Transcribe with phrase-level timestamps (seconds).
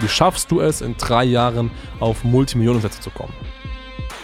[0.00, 3.34] Wie schaffst du es, in drei Jahren auf Multimillionensätze zu kommen?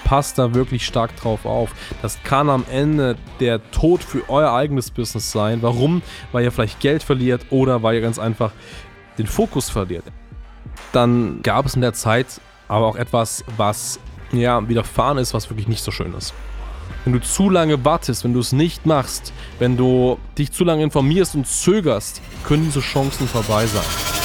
[0.04, 1.74] Passt da wirklich stark drauf auf.
[2.00, 5.60] Das kann am Ende der Tod für euer eigenes Business sein.
[5.62, 6.00] Warum?
[6.32, 8.52] Weil ihr vielleicht Geld verliert oder weil ihr ganz einfach
[9.18, 10.04] den Fokus verliert.
[10.92, 14.00] Dann gab es in der Zeit aber auch etwas, was
[14.32, 16.34] ja widerfahren ist, was wirklich nicht so schön ist.
[17.04, 20.82] Wenn du zu lange wartest, wenn du es nicht machst, wenn du dich zu lange
[20.82, 24.15] informierst und zögerst, können diese Chancen vorbei sein.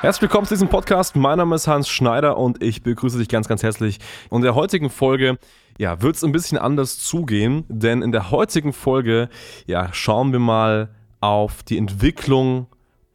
[0.00, 1.14] Herzlich willkommen zu diesem Podcast.
[1.14, 3.98] Mein Name ist Hans Schneider und ich begrüße dich ganz, ganz herzlich.
[4.30, 5.38] Und in der heutigen Folge
[5.76, 9.28] ja, wird es ein bisschen anders zugehen, denn in der heutigen Folge
[9.66, 10.88] ja, schauen wir mal
[11.20, 12.66] auf die Entwicklung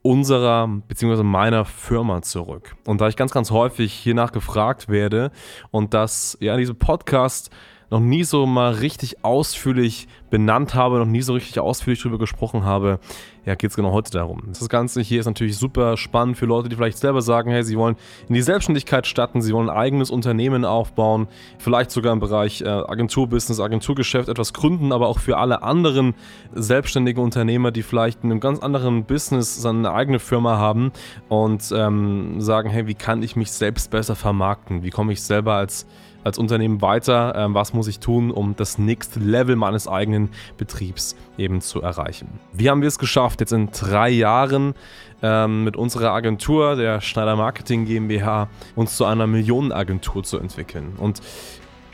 [0.03, 1.23] unserer bzw.
[1.23, 2.75] meiner Firma zurück.
[2.85, 5.31] Und da ich ganz, ganz häufig hiernach gefragt werde
[5.71, 7.49] und dass ja diese Podcast
[7.89, 12.65] noch nie so mal richtig ausführlich benannt habe, noch nie so richtig ausführlich darüber gesprochen
[12.65, 12.99] habe,
[13.45, 14.43] ja, geht es genau heute darum.
[14.47, 17.77] Das Ganze hier ist natürlich super spannend für Leute, die vielleicht selber sagen, hey, sie
[17.77, 17.95] wollen
[18.27, 21.27] in die Selbstständigkeit starten, sie wollen ein eigenes Unternehmen aufbauen,
[21.59, 26.15] vielleicht sogar im Bereich äh, Agenturbusiness, Agenturgeschäft etwas gründen, aber auch für alle anderen
[26.53, 30.91] selbstständigen Unternehmer, die vielleicht in einem ganz anderen Business seine eigene Firma haben
[31.29, 34.81] und ähm, sagen, hey, wie kann ich mich selbst besser vermarkten?
[34.81, 35.85] Wie komme ich selber als
[36.25, 37.33] als Unternehmen weiter?
[37.37, 42.27] Ähm, was muss ich tun, um das nächste Level meines eigenen Betriebs eben zu erreichen?
[42.51, 44.73] Wie haben wir es geschafft, jetzt in drei Jahren
[45.21, 50.93] ähm, mit unserer Agentur, der Schneider Marketing GmbH, uns zu einer Millionenagentur zu entwickeln?
[50.97, 51.21] Und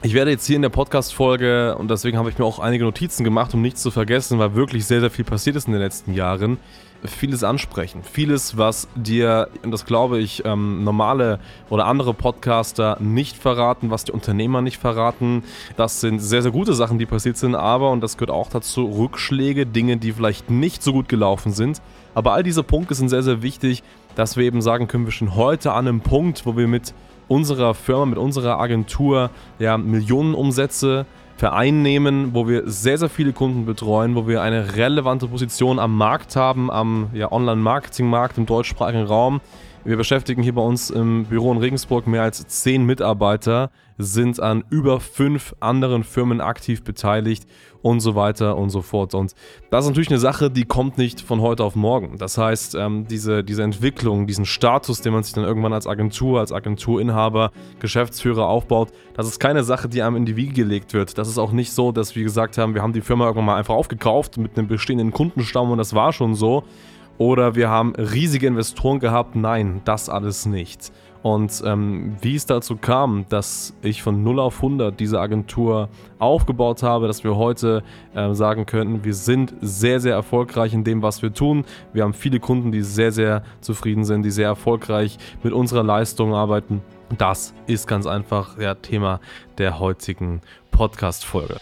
[0.04, 3.24] ich werde jetzt hier in der Podcast-Folge, und deswegen habe ich mir auch einige Notizen
[3.24, 6.16] gemacht, um nichts zu vergessen, weil wirklich sehr, sehr viel passiert ist in den letzten
[6.16, 6.58] Jahren,
[7.06, 8.02] vieles ansprechen.
[8.04, 14.04] Vieles, was dir, und das glaube ich, ähm, normale oder andere Podcaster nicht verraten, was
[14.04, 15.44] die Unternehmer nicht verraten.
[15.78, 18.86] Das sind sehr, sehr gute Sachen, die passiert sind, aber, und das gehört auch dazu,
[18.86, 21.80] Rückschläge, Dinge, die vielleicht nicht so gut gelaufen sind.
[22.16, 23.84] Aber all diese Punkte sind sehr, sehr wichtig,
[24.16, 26.94] dass wir eben sagen können, wir schon heute an einem Punkt, wo wir mit
[27.32, 31.06] unserer Firma, mit unserer Agentur ja Millionenumsätze
[31.38, 36.36] vereinnehmen, wo wir sehr, sehr viele Kunden betreuen, wo wir eine relevante Position am Markt
[36.36, 39.40] haben, am ja, Online-Marketing-Markt im deutschsprachigen Raum.
[39.86, 43.72] Wir beschäftigen hier bei uns im Büro in Regensburg mehr als zehn Mitarbeiter,
[44.04, 47.46] sind an über fünf anderen Firmen aktiv beteiligt
[47.82, 49.14] und so weiter und so fort.
[49.14, 49.34] Und
[49.70, 52.18] das ist natürlich eine Sache, die kommt nicht von heute auf morgen.
[52.18, 56.40] Das heißt, ähm, diese, diese Entwicklung, diesen Status, den man sich dann irgendwann als Agentur,
[56.40, 61.18] als Agenturinhaber, Geschäftsführer aufbaut, das ist keine Sache, die einem in die Wiege gelegt wird.
[61.18, 63.58] Das ist auch nicht so, dass wir gesagt haben, wir haben die Firma irgendwann mal
[63.58, 66.64] einfach aufgekauft mit einem bestehenden Kundenstamm und das war schon so.
[67.18, 69.36] Oder wir haben riesige Investoren gehabt.
[69.36, 70.92] Nein, das alles nicht.
[71.24, 75.90] Und ähm, wie es dazu kam, dass ich von 0 auf 100 diese Agentur
[76.20, 77.84] aufgebaut habe, dass wir heute
[78.16, 81.66] äh, sagen könnten, wir sind sehr, sehr erfolgreich in dem, was wir tun.
[81.94, 86.34] Wir haben viele Kunden, die sehr, sehr zufrieden sind, die sehr erfolgreich mit unserer Leistung
[86.34, 86.82] arbeiten.
[87.18, 89.20] Das ist ganz einfach ja, Thema
[89.58, 91.58] der heutigen Podcast-Folge.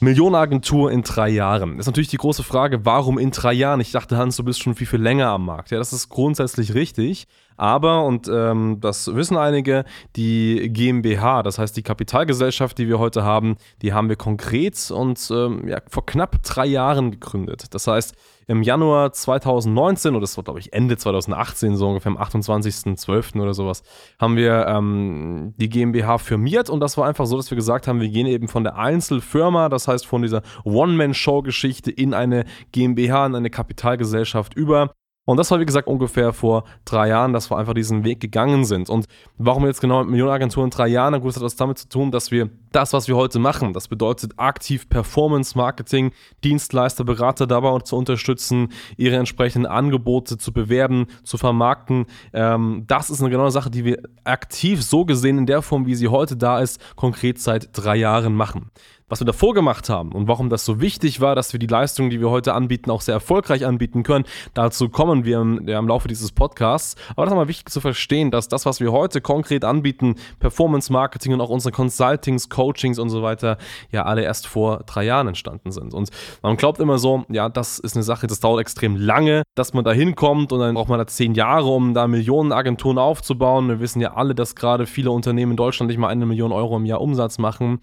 [0.00, 1.78] Millionenagentur in drei Jahren.
[1.78, 3.80] Ist natürlich die große Frage, warum in drei Jahren?
[3.80, 5.70] Ich dachte, Hans, du bist schon viel, viel länger am Markt.
[5.70, 7.26] Ja, das ist grundsätzlich richtig.
[7.60, 9.84] Aber, und ähm, das wissen einige,
[10.16, 15.30] die GmbH, das heißt die Kapitalgesellschaft, die wir heute haben, die haben wir konkret und
[15.30, 17.74] ähm, ja, vor knapp drei Jahren gegründet.
[17.74, 18.14] Das heißt,
[18.46, 23.38] im Januar 2019, oder das war glaube ich Ende 2018, so ungefähr am 28.12.
[23.38, 23.82] oder sowas,
[24.18, 28.00] haben wir ähm, die GmbH firmiert und das war einfach so, dass wir gesagt haben,
[28.00, 33.34] wir gehen eben von der Einzelfirma, das heißt von dieser One-Man-Show-Geschichte in eine GmbH, in
[33.34, 34.94] eine Kapitalgesellschaft über
[35.30, 38.64] und das war, wie gesagt, ungefähr vor drei Jahren, dass wir einfach diesen Weg gegangen
[38.64, 38.90] sind.
[38.90, 39.06] Und
[39.38, 41.12] warum jetzt genau mit Millionenagenturen drei Jahren?
[41.12, 43.72] Na gut, das hat was damit zu tun, dass wir das, was wir heute machen,
[43.72, 46.12] das bedeutet aktiv Performance Marketing,
[46.44, 52.06] Dienstleister, Berater dabei zu unterstützen, ihre entsprechenden Angebote zu bewerben, zu vermarkten.
[52.32, 55.94] Ähm, das ist eine genaue Sache, die wir aktiv so gesehen in der Form, wie
[55.94, 58.70] sie heute da ist, konkret seit drei Jahren machen
[59.10, 62.10] was wir davor gemacht haben und warum das so wichtig war, dass wir die Leistungen,
[62.10, 64.24] die wir heute anbieten, auch sehr erfolgreich anbieten können.
[64.54, 66.94] Dazu kommen wir im, im Laufe dieses Podcasts.
[67.10, 70.92] Aber das ist mal wichtig zu verstehen, dass das, was wir heute konkret anbieten, Performance
[70.92, 73.56] Marketing und auch unsere Consultings, Coachings und so weiter,
[73.90, 75.94] ja alle erst vor drei Jahren entstanden sind.
[75.94, 76.10] Und
[76.42, 79.82] man glaubt immer so, ja, das ist eine Sache, das dauert extrem lange, dass man
[79.82, 83.68] da hinkommt und dann braucht man da zehn Jahre, um da Millionen Agenturen aufzubauen.
[83.68, 86.76] Wir wissen ja alle, dass gerade viele Unternehmen in Deutschland nicht mal eine Million Euro
[86.76, 87.80] im Jahr Umsatz machen.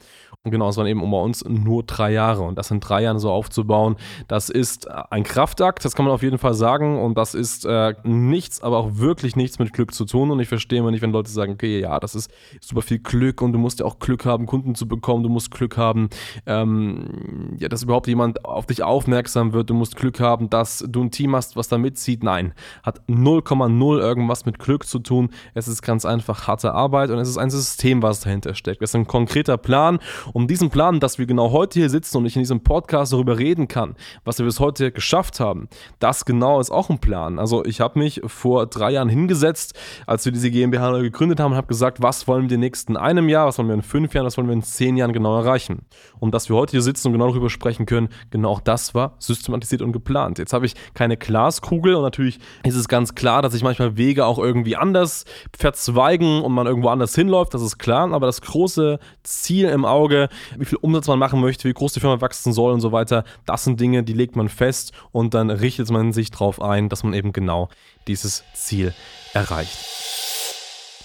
[0.52, 2.44] Genau, es waren eben bei uns nur drei Jahre.
[2.44, 3.96] Und das in drei Jahren so aufzubauen,
[4.28, 7.00] das ist ein Kraftakt, das kann man auf jeden Fall sagen.
[7.00, 10.32] Und das ist äh, nichts, aber auch wirklich nichts mit Glück zu tun.
[10.32, 13.42] Und ich verstehe immer nicht, wenn Leute sagen, okay, ja, das ist super viel Glück
[13.42, 16.10] und du musst ja auch Glück haben, Kunden zu bekommen, du musst Glück haben,
[16.46, 21.04] ähm, ja, dass überhaupt jemand auf dich aufmerksam wird, du musst Glück haben, dass du
[21.04, 22.24] ein Team hast, was da mitzieht.
[22.24, 22.54] Nein,
[22.84, 25.30] hat 0,0 irgendwas mit Glück zu tun.
[25.54, 28.82] Es ist ganz einfach harte Arbeit und es ist ein System, was dahinter steckt.
[28.82, 30.00] Es ist ein konkreter Plan
[30.38, 33.40] um diesen Plan, dass wir genau heute hier sitzen und ich in diesem Podcast darüber
[33.40, 35.68] reden kann, was wir bis heute geschafft haben,
[35.98, 37.40] das genau ist auch ein Plan.
[37.40, 39.74] Also ich habe mich vor drei Jahren hingesetzt,
[40.06, 42.98] als wir diese GmbH gegründet haben und habe gesagt, was wollen wir in den nächsten
[42.98, 45.36] einem Jahr, was wollen wir in fünf Jahren, was wollen wir in zehn Jahren genau
[45.36, 45.88] erreichen.
[46.20, 49.82] Und dass wir heute hier sitzen und genau darüber sprechen können, genau das war systematisiert
[49.82, 50.38] und geplant.
[50.38, 54.28] Jetzt habe ich keine Glaskugel und natürlich ist es ganz klar, dass sich manchmal Wege
[54.28, 55.26] auch irgendwie anders
[55.58, 60.27] verzweigen und man irgendwo anders hinläuft, das ist klar, aber das große Ziel im Auge
[60.58, 63.24] wie viel Umsatz man machen möchte, wie groß die Firma wachsen soll und so weiter.
[63.46, 67.04] Das sind Dinge, die legt man fest und dann richtet man sich darauf ein, dass
[67.04, 67.70] man eben genau
[68.08, 68.94] dieses Ziel
[69.34, 69.78] erreicht.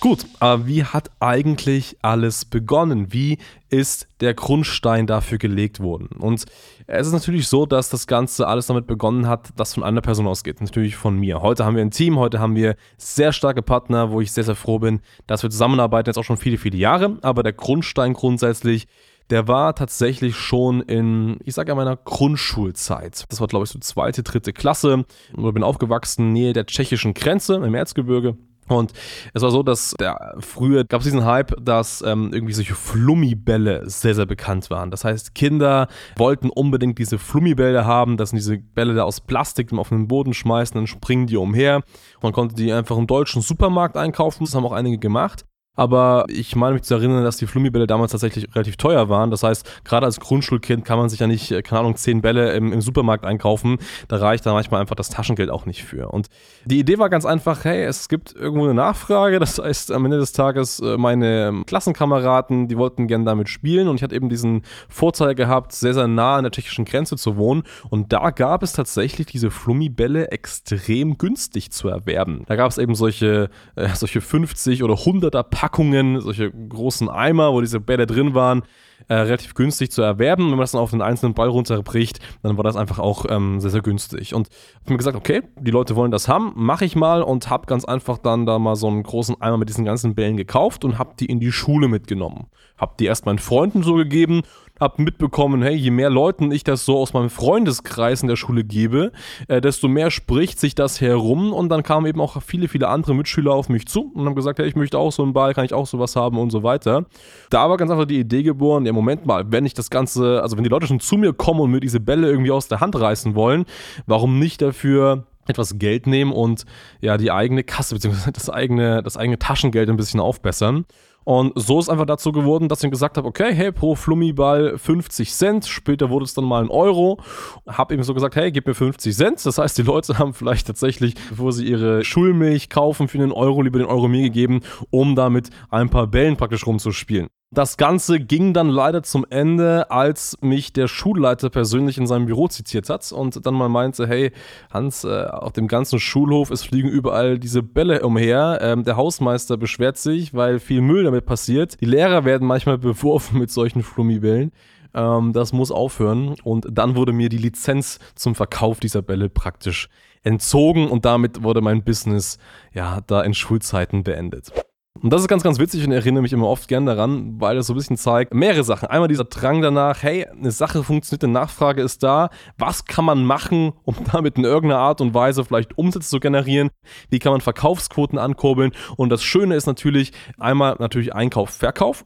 [0.02, 3.12] Gut, aber wie hat eigentlich alles begonnen?
[3.12, 3.38] Wie
[3.70, 6.08] ist der Grundstein dafür gelegt worden?
[6.18, 6.44] Und
[6.88, 10.26] es ist natürlich so, dass das Ganze alles damit begonnen hat, dass von einer Person
[10.26, 11.40] ausgeht, natürlich von mir.
[11.40, 14.56] Heute haben wir ein Team, heute haben wir sehr starke Partner, wo ich sehr, sehr
[14.56, 17.18] froh bin, dass wir zusammenarbeiten, jetzt auch schon viele, viele Jahre.
[17.22, 18.88] Aber der Grundstein grundsätzlich
[19.30, 23.24] der war tatsächlich schon in, ich sage ja, meiner Grundschulzeit.
[23.28, 25.04] Das war, glaube ich, so zweite, dritte Klasse.
[25.30, 28.36] Ich bin aufgewachsen, nähe der tschechischen Grenze im Erzgebirge.
[28.68, 28.92] Und
[29.34, 33.88] es war so, dass der, früher gab es diesen Hype, dass ähm, irgendwie solche Flummibälle
[33.88, 34.90] sehr, sehr bekannt waren.
[34.90, 38.16] Das heißt, Kinder wollten unbedingt diese Flummibälle haben.
[38.16, 41.26] Das sind diese Bälle da aus Plastik, die man auf den Boden schmeißt, dann springen
[41.26, 41.82] die umher.
[42.22, 44.44] Man konnte die einfach im deutschen Supermarkt einkaufen.
[44.44, 45.44] Das haben auch einige gemacht.
[45.74, 49.30] Aber ich meine mich zu erinnern, dass die Flummibälle damals tatsächlich relativ teuer waren.
[49.30, 52.52] Das heißt, gerade als Grundschulkind kann man sich ja nicht, äh, keine Ahnung, zehn Bälle
[52.52, 53.78] im, im, Supermarkt einkaufen.
[54.08, 56.10] Da reicht dann manchmal einfach das Taschengeld auch nicht für.
[56.10, 56.26] Und
[56.66, 59.38] die Idee war ganz einfach, hey, es gibt irgendwo eine Nachfrage.
[59.38, 63.88] Das heißt, am Ende des Tages, äh, meine ähm, Klassenkameraden, die wollten gerne damit spielen.
[63.88, 67.36] Und ich hatte eben diesen Vorteil gehabt, sehr, sehr nah an der tschechischen Grenze zu
[67.38, 67.62] wohnen.
[67.88, 72.44] Und da gab es tatsächlich diese Flummibälle extrem günstig zu erwerben.
[72.46, 77.60] Da gab es eben solche, äh, solche 50 oder 100er Packungen, solche großen Eimer, wo
[77.60, 78.62] diese Bälle drin waren,
[79.08, 80.44] äh, relativ günstig zu erwerben.
[80.44, 83.60] Wenn man das dann auf den einzelnen Ball runterbricht, dann war das einfach auch ähm,
[83.60, 84.34] sehr, sehr günstig.
[84.34, 87.50] Und ich habe mir gesagt, okay, die Leute wollen das haben, mache ich mal und
[87.50, 90.84] habe ganz einfach dann da mal so einen großen Eimer mit diesen ganzen Bällen gekauft
[90.84, 92.46] und habe die in die Schule mitgenommen.
[92.76, 94.42] Habe die erst meinen Freunden so gegeben
[94.82, 98.64] habe mitbekommen, hey, je mehr Leuten ich das so aus meinem Freundeskreis in der Schule
[98.64, 99.12] gebe,
[99.48, 103.14] äh, desto mehr spricht sich das herum und dann kamen eben auch viele, viele andere
[103.14, 105.64] Mitschüler auf mich zu und haben gesagt, hey, ich möchte auch so einen Ball, kann
[105.64, 107.06] ich auch sowas haben und so weiter.
[107.48, 110.56] Da war ganz einfach die Idee geboren, ja, Moment mal, wenn ich das Ganze, also
[110.56, 112.98] wenn die Leute schon zu mir kommen und mir diese Bälle irgendwie aus der Hand
[112.98, 113.64] reißen wollen,
[114.06, 116.64] warum nicht dafür etwas Geld nehmen und
[117.00, 118.30] ja die eigene Kasse bzw.
[118.32, 120.84] das eigene, das eigene Taschengeld ein bisschen aufbessern.
[121.24, 125.32] Und so ist einfach dazu geworden, dass ich gesagt habe, okay, hey, pro Flummiball 50
[125.32, 125.66] Cent.
[125.66, 127.20] Später wurde es dann mal ein Euro.
[127.66, 129.46] Hab eben so gesagt, hey, gib mir 50 Cent.
[129.46, 133.62] Das heißt, die Leute haben vielleicht tatsächlich, bevor sie ihre Schulmilch kaufen für einen Euro,
[133.62, 137.28] lieber den Euro mir gegeben, um damit ein paar Bällen praktisch rumzuspielen.
[137.54, 142.48] Das Ganze ging dann leider zum Ende, als mich der Schulleiter persönlich in seinem Büro
[142.48, 144.32] zitiert hat und dann mal meinte, hey
[144.72, 148.58] Hans, äh, auf dem ganzen Schulhof, es fliegen überall diese Bälle umher.
[148.62, 151.78] Ähm, der Hausmeister beschwert sich, weil viel Müll damit passiert.
[151.82, 154.52] Die Lehrer werden manchmal beworfen mit solchen Flummibällen.
[154.94, 156.36] Ähm, das muss aufhören.
[156.44, 159.90] Und dann wurde mir die Lizenz zum Verkauf dieser Bälle praktisch
[160.22, 162.38] entzogen und damit wurde mein Business
[162.72, 164.52] ja da in Schulzeiten beendet.
[165.00, 167.66] Und das ist ganz, ganz witzig und erinnere mich immer oft gern daran, weil es
[167.66, 168.88] so ein bisschen zeigt, mehrere Sachen.
[168.88, 172.28] Einmal dieser Drang danach, hey, eine Sache funktioniert, eine Nachfrage ist da.
[172.58, 176.70] Was kann man machen, um damit in irgendeiner Art und Weise vielleicht Umsätze zu generieren?
[177.08, 178.72] Wie kann man Verkaufsquoten ankurbeln?
[178.96, 182.04] Und das Schöne ist natürlich einmal natürlich Einkauf, Verkauf.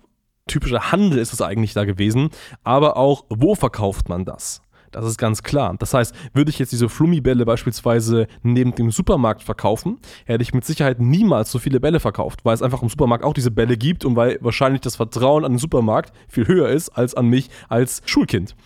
[0.49, 2.31] Typischer Handel ist es eigentlich da gewesen,
[2.63, 4.63] aber auch, wo verkauft man das?
[4.97, 5.75] Das ist ganz klar.
[5.79, 10.65] Das heißt, würde ich jetzt diese Flummi-Bälle beispielsweise neben dem Supermarkt verkaufen, hätte ich mit
[10.65, 14.07] Sicherheit niemals so viele Bälle verkauft, weil es einfach im Supermarkt auch diese Bälle gibt
[14.07, 18.01] und weil wahrscheinlich das Vertrauen an den Supermarkt viel höher ist als an mich als
[18.07, 18.57] Schulkind.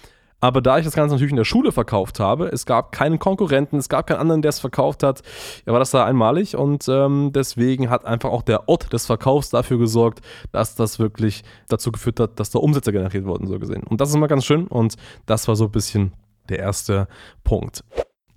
[0.40, 3.76] Aber da ich das Ganze natürlich in der Schule verkauft habe, es gab keinen Konkurrenten,
[3.76, 5.20] es gab keinen anderen, der es verkauft hat,
[5.66, 9.78] war das da einmalig und ähm, deswegen hat einfach auch der Ort des Verkaufs dafür
[9.78, 10.20] gesorgt,
[10.50, 13.82] dass das wirklich dazu geführt hat, dass da Umsätze generiert wurden, so gesehen.
[13.82, 14.94] Und das ist immer ganz schön und
[15.26, 16.12] das war so ein bisschen
[16.50, 17.08] der erste
[17.44, 17.84] Punkt.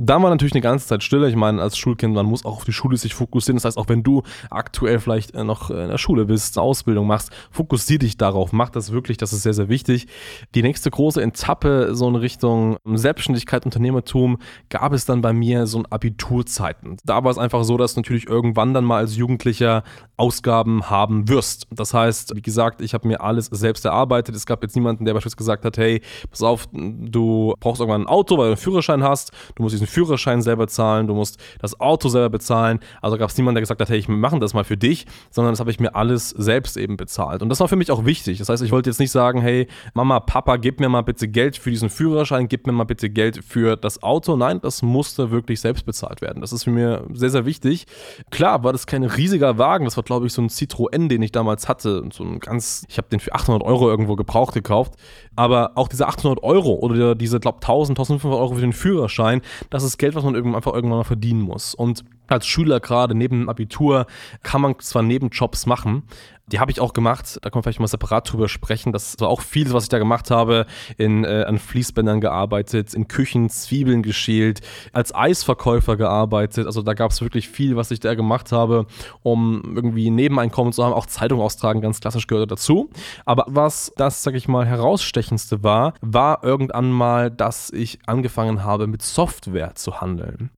[0.03, 1.29] Da war natürlich eine ganze Zeit Stille.
[1.29, 3.55] Ich meine, als Schulkind, man muss auch auf die Schule sich fokussieren.
[3.55, 7.07] Das heißt, auch wenn du aktuell vielleicht äh, noch in der Schule bist, eine Ausbildung
[7.07, 8.51] machst, fokussier dich darauf.
[8.51, 10.07] Mach das wirklich, das ist sehr, sehr wichtig.
[10.55, 15.77] Die nächste große Etappe, so in Richtung Selbstständigkeit, Unternehmertum, gab es dann bei mir so
[15.79, 16.98] ein Abiturzeiten.
[17.05, 19.83] Da war es einfach so, dass natürlich irgendwann dann mal als Jugendlicher
[20.17, 21.67] Ausgaben haben wirst.
[21.72, 24.36] Das heißt, wie gesagt, ich habe mir alles selbst erarbeitet.
[24.36, 28.07] Es gab jetzt niemanden, der beispielsweise gesagt hat, hey, pass auf, du brauchst irgendwann ein
[28.07, 29.31] Auto, weil du einen Führerschein hast.
[29.55, 32.80] Du musst diesen Führerschein selber zahlen, du musst das Auto selber bezahlen.
[33.02, 35.54] Also gab es niemanden, der gesagt hat, hey, ich mache das mal für dich, sondern
[35.54, 37.42] das habe ich mir alles selbst eben bezahlt.
[37.42, 38.40] Und das war für mich auch wichtig.
[38.40, 41.58] Das heißt, ich wollte jetzt nicht sagen, hey, Mama, Papa, gib mir mal bitte Geld
[41.58, 44.36] für diesen Führerschein, gib mir mal bitte Geld für das Auto.
[44.36, 46.42] Nein, das musste wirklich selbst bezahlt werden.
[46.42, 47.86] Das ist für mir sehr, sehr wichtig.
[48.32, 51.32] Klar war das kein riesiger Wagen, das war, glaube ich, so ein Citroën, den ich
[51.32, 52.04] damals hatte.
[52.12, 54.94] So ein ganz, ich habe den für 800 Euro irgendwo gebraucht gekauft.
[55.36, 59.42] Aber auch diese 800 Euro oder diese, glaube 1000, 1500 Euro für den Führerschein,
[59.74, 61.74] das ist Geld, was man einfach irgendwann mal verdienen muss.
[61.74, 64.08] Und als Schüler gerade neben dem Abitur
[64.42, 66.03] kann man zwar Nebenjobs machen,
[66.48, 68.92] die habe ich auch gemacht, da können wir vielleicht mal separat drüber sprechen.
[68.92, 70.65] Das war auch vieles, was ich da gemacht habe,
[70.98, 74.60] in, äh, an Fließbändern gearbeitet, in Küchen Zwiebeln geschält,
[74.92, 76.65] als Eisverkäufer gearbeitet.
[76.65, 78.88] Also da gab es wirklich viel, was ich da gemacht habe,
[79.22, 80.94] um irgendwie Nebeneinkommen zu haben.
[80.94, 82.89] Auch Zeitung austragen, ganz klassisch gehört dazu.
[83.25, 88.88] Aber was das, sag ich mal, herausstechendste war, war irgendwann mal, dass ich angefangen habe,
[88.88, 90.50] mit Software zu handeln.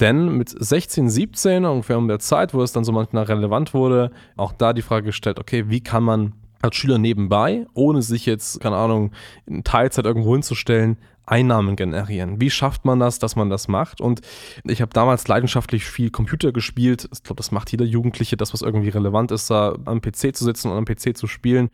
[0.00, 4.10] Denn mit 16, 17, ungefähr um der Zeit, wo es dann so manchmal relevant wurde,
[4.36, 8.60] auch da die Frage gestellt, okay, wie kann man als Schüler nebenbei, ohne sich jetzt,
[8.60, 9.12] keine Ahnung,
[9.46, 12.40] in Teilzeit irgendwo hinzustellen, Einnahmen generieren.
[12.40, 14.00] Wie schafft man das, dass man das macht?
[14.00, 14.20] Und
[14.64, 17.08] ich habe damals leidenschaftlich viel Computer gespielt.
[17.12, 20.44] Ich glaube, das macht jeder Jugendliche, das, was irgendwie relevant ist, da am PC zu
[20.44, 21.70] sitzen und am PC zu spielen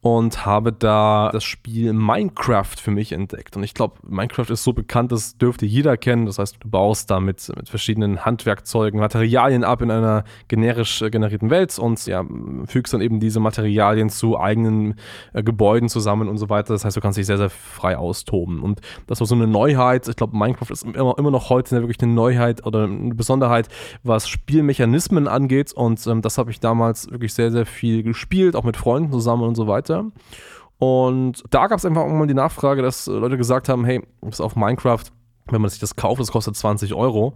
[0.00, 3.56] und habe da das Spiel Minecraft für mich entdeckt.
[3.56, 6.26] Und ich glaube, Minecraft ist so bekannt, das dürfte jeder kennen.
[6.26, 11.50] Das heißt, du baust da mit, mit verschiedenen Handwerkzeugen Materialien ab in einer generisch generierten
[11.50, 12.24] Welt und ja,
[12.66, 14.94] fügst dann eben diese Materialien zu eigenen
[15.32, 16.74] äh, Gebäuden zusammen und so weiter.
[16.74, 18.62] Das heißt, du kannst dich sehr, sehr frei austoben.
[18.62, 20.06] Und das war so eine Neuheit.
[20.06, 23.66] Ich glaube, Minecraft ist immer, immer noch heute wirklich eine Neuheit oder eine Besonderheit,
[24.04, 25.72] was Spielmechanismen angeht.
[25.72, 29.42] Und ähm, das habe ich damals wirklich sehr, sehr viel gespielt, auch mit Freunden zusammen
[29.42, 30.10] und so weiter weiter.
[30.78, 34.54] Und da gab es einfach irgendwann die Nachfrage, dass Leute gesagt haben, hey, ist auf
[34.54, 35.04] Minecraft,
[35.46, 37.34] wenn man sich das kauft, das kostet 20 Euro.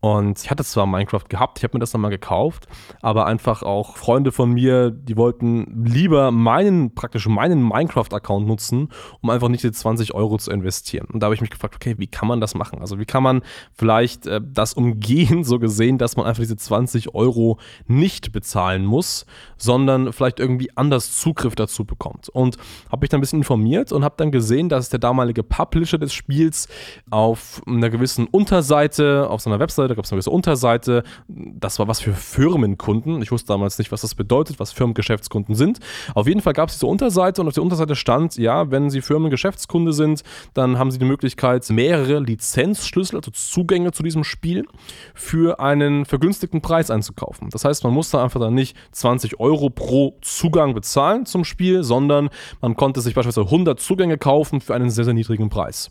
[0.00, 2.68] Und ich hatte zwar Minecraft gehabt, ich habe mir das dann mal gekauft,
[3.02, 8.90] aber einfach auch Freunde von mir, die wollten lieber meinen, praktisch meinen Minecraft-Account nutzen,
[9.20, 11.08] um einfach nicht die 20 Euro zu investieren.
[11.12, 12.80] Und da habe ich mich gefragt, okay, wie kann man das machen?
[12.80, 13.42] Also wie kann man
[13.74, 19.26] vielleicht äh, das umgehen, so gesehen, dass man einfach diese 20 Euro nicht bezahlen muss,
[19.56, 22.28] sondern vielleicht irgendwie anders Zugriff dazu bekommt.
[22.28, 22.56] Und
[22.90, 26.12] habe mich dann ein bisschen informiert und habe dann gesehen, dass der damalige Publisher des
[26.12, 26.68] Spiels
[27.10, 31.02] auf einer gewissen Unterseite, auf seiner Webseite, da gab es eine gewisse Unterseite.
[31.28, 33.22] Das war was für Firmenkunden.
[33.22, 35.80] Ich wusste damals nicht, was das bedeutet, was Firmengeschäftskunden sind.
[36.14, 39.00] Auf jeden Fall gab es diese Unterseite und auf der Unterseite stand, ja, wenn Sie
[39.00, 40.22] Firmengeschäftskunde sind,
[40.54, 44.66] dann haben Sie die Möglichkeit, mehrere Lizenzschlüssel, also Zugänge zu diesem Spiel,
[45.14, 47.50] für einen vergünstigten Preis einzukaufen.
[47.50, 52.30] Das heißt, man musste einfach dann nicht 20 Euro pro Zugang bezahlen zum Spiel, sondern
[52.60, 55.90] man konnte sich beispielsweise 100 Zugänge kaufen für einen sehr, sehr niedrigen Preis.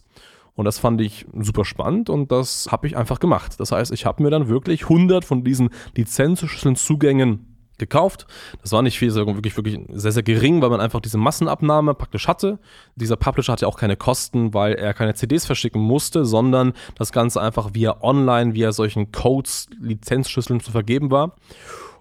[0.58, 3.60] Und das fand ich super spannend und das habe ich einfach gemacht.
[3.60, 7.46] Das heißt, ich habe mir dann wirklich 100 von diesen Lizenzschlüsselzugängen
[7.78, 8.26] gekauft.
[8.64, 11.94] Das war nicht viel, sondern wirklich, wirklich sehr, sehr gering, weil man einfach diese Massenabnahme
[11.94, 12.58] praktisch hatte.
[12.96, 17.40] Dieser Publisher hatte auch keine Kosten, weil er keine CDs verschicken musste, sondern das Ganze
[17.40, 21.36] einfach via online, via solchen Codes, Lizenzschlüsseln zu vergeben war.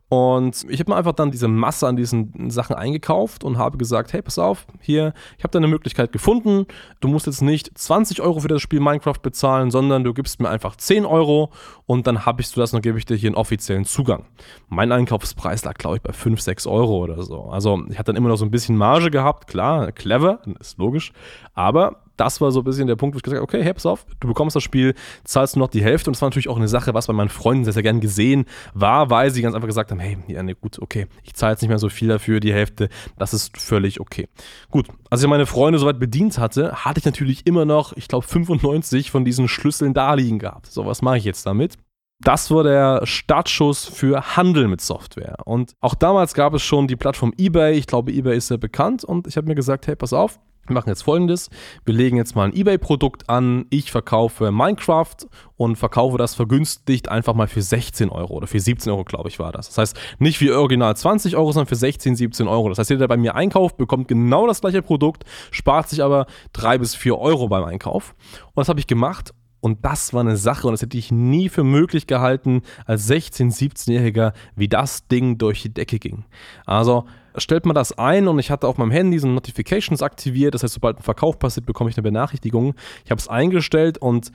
[0.08, 4.12] Und ich habe mir einfach dann diese Masse an diesen Sachen eingekauft und habe gesagt,
[4.12, 6.66] hey, pass auf, hier, ich habe da eine Möglichkeit gefunden.
[7.00, 10.48] Du musst jetzt nicht 20 Euro für das Spiel Minecraft bezahlen, sondern du gibst mir
[10.48, 11.50] einfach 10 Euro
[11.86, 14.26] und dann habe ich du das und gebe ich dir hier einen offiziellen Zugang.
[14.68, 17.44] Mein Einkaufspreis lag, glaube ich, bei 5, 6 Euro oder so.
[17.50, 21.12] Also ich hatte dann immer noch so ein bisschen Marge gehabt, klar, clever, ist logisch,
[21.54, 23.86] aber das war so ein bisschen der Punkt, wo ich gesagt habe, okay, hey, pass
[23.86, 24.94] auf, du bekommst das Spiel,
[25.24, 26.10] zahlst du noch die Hälfte.
[26.10, 28.46] Und das war natürlich auch eine Sache, was bei meinen Freunden sehr, sehr gern gesehen
[28.74, 31.62] war, weil sie ganz einfach gesagt haben, hey, ja, ne, gut, okay, ich zahle jetzt
[31.62, 34.28] nicht mehr so viel dafür, die Hälfte, das ist völlig okay.
[34.70, 38.26] Gut, als ich meine Freunde soweit bedient hatte, hatte ich natürlich immer noch, ich glaube,
[38.26, 40.66] 95 von diesen Schlüsseln da liegen gehabt.
[40.66, 41.74] So, was mache ich jetzt damit?
[42.20, 45.36] Das war der Startschuss für Handel mit Software.
[45.44, 47.76] Und auch damals gab es schon die Plattform eBay.
[47.76, 49.04] Ich glaube, eBay ist sehr bekannt.
[49.04, 51.50] Und ich habe mir gesagt, hey, pass auf, wir machen jetzt folgendes.
[51.84, 53.66] Wir legen jetzt mal ein eBay-Produkt an.
[53.70, 55.16] Ich verkaufe Minecraft
[55.56, 59.38] und verkaufe das vergünstigt einfach mal für 16 Euro oder für 17 Euro, glaube ich,
[59.38, 59.68] war das.
[59.68, 62.68] Das heißt, nicht wie original 20 Euro, sondern für 16, 17 Euro.
[62.68, 66.26] Das heißt, jeder, der bei mir einkauft, bekommt genau das gleiche Produkt, spart sich aber
[66.52, 68.14] 3 bis 4 Euro beim Einkauf.
[68.46, 71.48] Und das habe ich gemacht Und das war eine Sache und das hätte ich nie
[71.48, 76.24] für möglich gehalten als 16-, 17-Jähriger, wie das Ding durch die Decke ging.
[76.66, 77.06] Also
[77.38, 80.54] stellt man das ein und ich hatte auf meinem Handy so Notifications aktiviert.
[80.54, 82.74] Das heißt, sobald ein Verkauf passiert, bekomme ich eine Benachrichtigung.
[83.04, 84.32] Ich habe es eingestellt und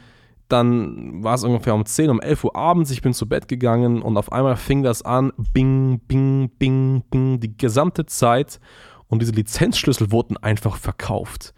[0.51, 2.91] dann war es ungefähr um 10, um 11 Uhr abends.
[2.91, 5.31] Ich bin zu Bett gegangen und auf einmal fing das an.
[5.53, 7.39] Bing, bing, bing, bing.
[7.39, 8.59] Die gesamte Zeit.
[9.07, 11.53] Und diese Lizenzschlüssel wurden einfach verkauft.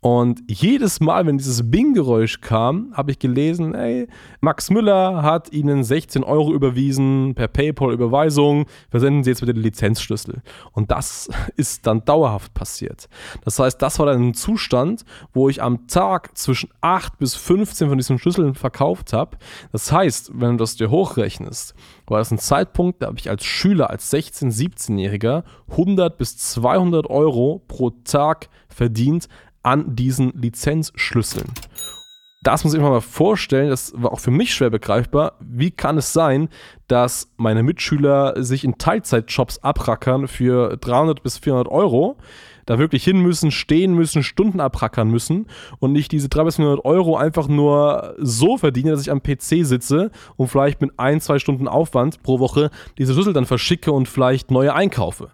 [0.00, 4.06] Und jedes Mal, wenn dieses Bing-Geräusch kam, habe ich gelesen, ey,
[4.40, 10.42] Max Müller hat Ihnen 16 Euro überwiesen per PayPal-Überweisung, versenden Sie jetzt bitte den Lizenzschlüssel.
[10.70, 13.08] Und das ist dann dauerhaft passiert.
[13.44, 17.88] Das heißt, das war dann ein Zustand, wo ich am Tag zwischen 8 bis 15
[17.88, 19.36] von diesen Schlüsseln verkauft habe.
[19.72, 21.74] Das heißt, wenn du das dir hochrechnest,
[22.06, 27.10] war das ein Zeitpunkt, da habe ich als Schüler, als 16-, 17-Jähriger 100 bis 200
[27.10, 29.28] Euro pro Tag verdient,
[29.62, 31.52] an diesen Lizenzschlüsseln.
[32.42, 35.32] Das muss ich mir mal vorstellen, das war auch für mich schwer begreifbar.
[35.40, 36.48] Wie kann es sein,
[36.86, 42.16] dass meine Mitschüler sich in Teilzeitjobs abrackern für 300 bis 400 Euro,
[42.64, 45.46] da wirklich hin müssen, stehen müssen, Stunden abrackern müssen
[45.80, 49.66] und nicht diese 300 bis 400 Euro einfach nur so verdiene, dass ich am PC
[49.66, 54.06] sitze und vielleicht mit ein, zwei Stunden Aufwand pro Woche diese Schlüssel dann verschicke und
[54.06, 55.32] vielleicht neue einkaufe.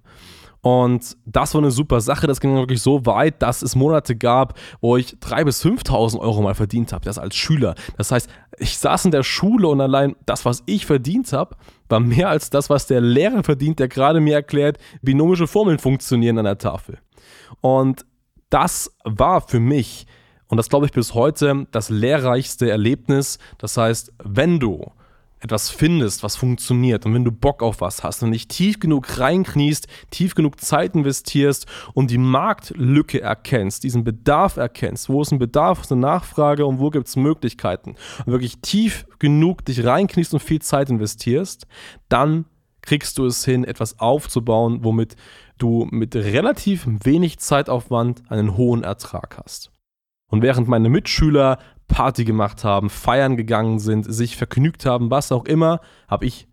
[0.65, 2.27] Und das war eine super Sache.
[2.27, 6.41] Das ging wirklich so weit, dass es Monate gab, wo ich 3.000 bis 5.000 Euro
[6.41, 7.75] mal verdient habe, das als Schüler.
[7.99, 11.55] Das heißt, ich saß in der Schule und allein das, was ich verdient habe,
[11.91, 16.39] war mehr als das, was der Lehrer verdient, der gerade mir erklärt, binomische Formeln funktionieren
[16.39, 16.97] an der Tafel.
[17.61, 18.07] Und
[18.49, 20.07] das war für mich,
[20.47, 23.39] und das glaube ich bis heute, das lehrreichste Erlebnis.
[23.59, 24.93] Das heißt, wenn du
[25.45, 29.19] etwas findest, was funktioniert und wenn du Bock auf was hast und dich tief genug
[29.19, 35.39] reinkniest, tief genug Zeit investierst und die Marktlücke erkennst, diesen Bedarf erkennst, wo ist ein
[35.39, 39.85] Bedarf, wo ist eine Nachfrage und wo gibt es Möglichkeiten und wirklich tief genug dich
[39.85, 41.67] reinkniest und viel Zeit investierst,
[42.09, 42.47] dann
[42.81, 45.17] kriegst du es hin, etwas aufzubauen, womit
[45.59, 49.74] du mit relativ wenig Zeitaufwand einen hohen Ertrag hast.
[50.29, 55.45] Und während meine Mitschüler Party gemacht haben, feiern gegangen sind, sich vergnügt haben, was auch
[55.45, 56.49] immer, habe ich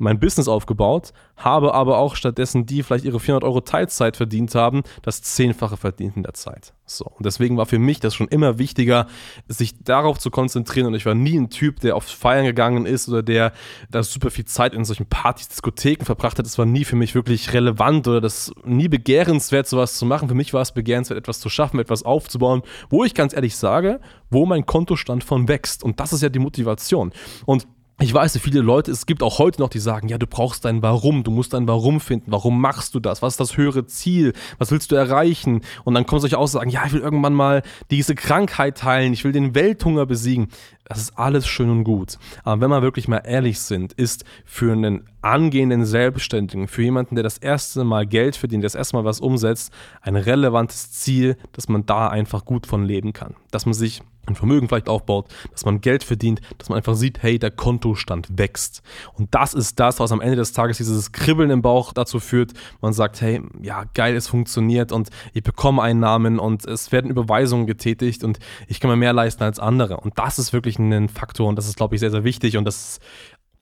[0.00, 4.82] mein Business aufgebaut, habe aber auch stattdessen die vielleicht ihre 400 Euro Teilzeit verdient haben,
[5.02, 6.72] das Zehnfache verdient in der Zeit.
[6.86, 7.04] So.
[7.04, 9.06] Und deswegen war für mich das schon immer wichtiger,
[9.46, 10.88] sich darauf zu konzentrieren.
[10.88, 13.52] Und ich war nie ein Typ, der auf Feiern gegangen ist oder der
[13.90, 16.46] da super viel Zeit in solchen Partys, Diskotheken verbracht hat.
[16.46, 20.28] Das war nie für mich wirklich relevant oder das nie begehrenswert, sowas zu machen.
[20.28, 24.00] Für mich war es begehrenswert, etwas zu schaffen, etwas aufzubauen, wo ich ganz ehrlich sage,
[24.30, 25.84] wo mein Kontostand von wächst.
[25.84, 27.12] Und das ist ja die Motivation.
[27.46, 27.66] Und
[28.02, 30.82] ich weiß, viele Leute, es gibt auch heute noch, die sagen, ja, du brauchst dein
[30.82, 32.32] Warum, du musst dein Warum finden.
[32.32, 33.20] Warum machst du das?
[33.20, 34.32] Was ist das höhere Ziel?
[34.58, 35.60] Was willst du erreichen?
[35.84, 39.32] Und dann kommen solche Aussagen, ja, ich will irgendwann mal diese Krankheit heilen, ich will
[39.32, 40.48] den Welthunger besiegen.
[40.90, 42.18] Das ist alles schön und gut.
[42.42, 47.22] Aber wenn wir wirklich mal ehrlich sind, ist für einen angehenden Selbstständigen, für jemanden, der
[47.22, 49.72] das erste Mal Geld verdient, das erste Mal was umsetzt,
[50.02, 53.36] ein relevantes Ziel, dass man da einfach gut von leben kann.
[53.52, 57.22] Dass man sich ein Vermögen vielleicht aufbaut, dass man Geld verdient, dass man einfach sieht,
[57.22, 58.82] hey, der Kontostand wächst.
[59.14, 62.52] Und das ist das, was am Ende des Tages dieses Kribbeln im Bauch dazu führt.
[62.80, 67.66] Man sagt, hey, ja, geil, es funktioniert und ich bekomme Einnahmen und es werden Überweisungen
[67.66, 69.98] getätigt und ich kann mir mehr leisten als andere.
[69.98, 72.64] Und das ist wirklich ein Faktor und das ist, glaube ich, sehr, sehr wichtig und
[72.64, 73.02] das ist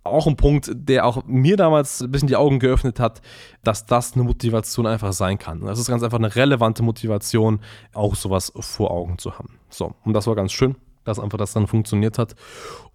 [0.05, 3.21] auch ein Punkt, der auch mir damals ein bisschen die Augen geöffnet hat,
[3.63, 5.61] dass das eine Motivation einfach sein kann.
[5.61, 7.61] Das ist ganz einfach eine relevante Motivation,
[7.93, 9.59] auch sowas vor Augen zu haben.
[9.69, 10.77] So, und das war ganz schön
[11.09, 12.35] dass einfach das dann funktioniert hat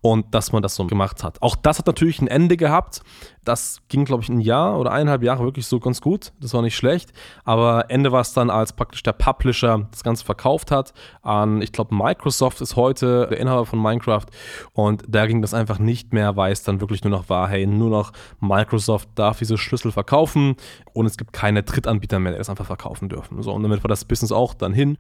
[0.02, 1.42] und dass man das so gemacht hat.
[1.42, 3.02] Auch das hat natürlich ein Ende gehabt.
[3.46, 6.34] Das ging, glaube ich, ein Jahr oder eineinhalb Jahre wirklich so ganz gut.
[6.42, 7.14] Das war nicht schlecht.
[7.46, 11.72] Aber Ende war es dann, als praktisch der Publisher das Ganze verkauft hat an, ich
[11.72, 14.26] glaube, Microsoft ist heute der Inhaber von Minecraft.
[14.74, 17.66] Und da ging das einfach nicht mehr, weil es dann wirklich nur noch war, hey,
[17.66, 20.56] nur noch Microsoft darf diese Schlüssel verkaufen
[20.94, 23.42] und es gibt keine Drittanbieter mehr, die das einfach verkaufen dürfen.
[23.42, 24.98] So, und damit war das Business auch dann hin.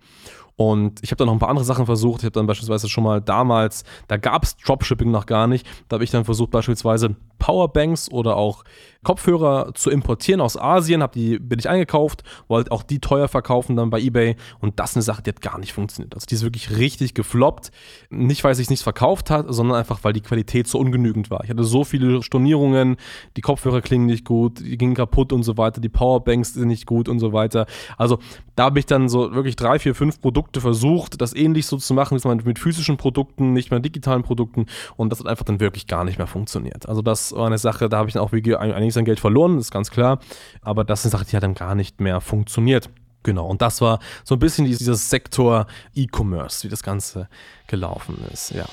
[0.56, 2.22] Und ich habe dann noch ein paar andere Sachen versucht.
[2.22, 5.66] Ich habe dann beispielsweise schon mal damals, da gab es Dropshipping noch gar nicht.
[5.90, 8.64] Da habe ich dann versucht, beispielsweise Powerbanks oder auch
[9.04, 13.90] Kopfhörer zu importieren aus Asien, habe die billig eingekauft, wollte auch die teuer verkaufen dann
[13.90, 16.16] bei eBay und das ist eine Sache, die hat gar nicht funktioniert.
[16.16, 17.72] Also die ist wirklich richtig gefloppt.
[18.10, 21.44] Nicht, weil sich nichts verkauft hat, sondern einfach, weil die Qualität so ungenügend war.
[21.44, 22.96] Ich hatte so viele Stornierungen,
[23.36, 26.86] die Kopfhörer klingen nicht gut, die gingen kaputt und so weiter, die Powerbanks sind nicht
[26.86, 27.66] gut und so weiter.
[27.98, 28.20] Also
[28.56, 31.94] da habe ich dann so wirklich drei, vier, fünf Produkte versucht, das ähnlich so zu
[31.94, 35.60] machen, wie man mit physischen Produkten, nicht mehr digitalen Produkten und das hat einfach dann
[35.60, 36.88] wirklich gar nicht mehr funktioniert.
[36.88, 39.72] Also das war eine Sache, da habe ich dann auch einiges an Geld verloren, ist
[39.72, 40.20] ganz klar.
[40.62, 42.90] Aber das ist eine Sache, die hat dann gar nicht mehr funktioniert.
[43.24, 47.30] Genau, und das war so ein bisschen dieser Sektor E-Commerce, wie das Ganze
[47.68, 48.66] gelaufen ist, ja.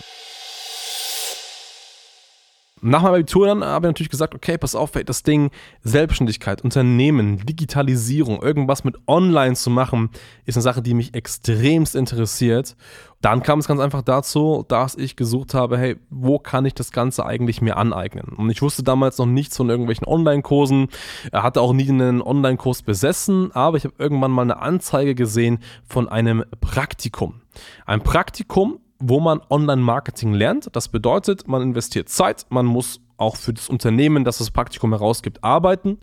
[2.83, 5.51] Nach meinem Abitur dann habe ich natürlich gesagt, okay, pass auf, das Ding
[5.83, 10.11] Selbstständigkeit, Unternehmen, Digitalisierung, irgendwas mit Online zu machen,
[10.47, 12.77] ist eine Sache, die mich extremst interessiert.
[13.21, 16.91] Dann kam es ganz einfach dazu, dass ich gesucht habe, hey, wo kann ich das
[16.91, 18.35] Ganze eigentlich mir aneignen?
[18.35, 20.89] Und ich wusste damals noch nichts von irgendwelchen Online-Kursen,
[21.31, 25.59] Er hatte auch nie einen Online-Kurs besessen, aber ich habe irgendwann mal eine Anzeige gesehen
[25.87, 27.43] von einem Praktikum.
[27.85, 30.69] Ein Praktikum wo man Online-Marketing lernt.
[30.77, 35.43] Das bedeutet, man investiert Zeit, man muss auch für das Unternehmen, das das Praktikum herausgibt,
[35.43, 35.99] arbeiten,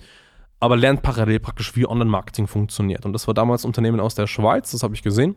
[0.60, 3.06] aber lernt parallel praktisch, wie Online-Marketing funktioniert.
[3.06, 5.36] Und das war damals ein Unternehmen aus der Schweiz, das habe ich gesehen.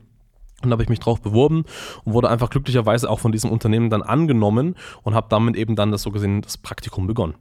[0.62, 1.64] Und da habe ich mich drauf beworben
[2.04, 5.90] und wurde einfach glücklicherweise auch von diesem Unternehmen dann angenommen und habe damit eben dann
[5.90, 7.34] das so gesehen das Praktikum begonnen.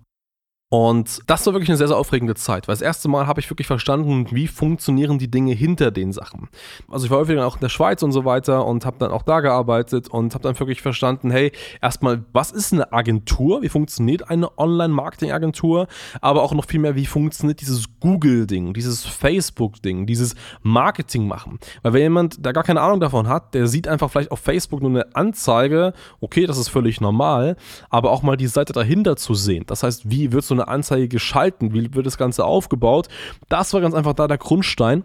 [0.71, 3.49] Und das war wirklich eine sehr, sehr aufregende Zeit, weil das erste Mal habe ich
[3.49, 6.47] wirklich verstanden, wie funktionieren die Dinge hinter den Sachen.
[6.88, 9.23] Also ich war häufig auch in der Schweiz und so weiter und habe dann auch
[9.23, 11.51] da gearbeitet und habe dann wirklich verstanden, hey,
[11.82, 13.63] erstmal, was ist eine Agentur?
[13.63, 15.88] Wie funktioniert eine Online-Marketing-Agentur?
[16.21, 21.58] Aber auch noch viel mehr, wie funktioniert dieses Google-Ding, dieses Facebook-Ding, dieses Marketing machen?
[21.82, 24.84] Weil wenn jemand da gar keine Ahnung davon hat, der sieht einfach vielleicht auf Facebook
[24.84, 27.55] nur eine Anzeige, okay, das ist völlig normal,
[27.89, 29.63] aber auch mal die Seite dahinter zu sehen.
[29.65, 31.73] Das heißt, wie wird so eine Anzeige geschalten?
[31.73, 33.07] Wie wird das Ganze aufgebaut?
[33.47, 35.03] Das war ganz einfach da der Grundstein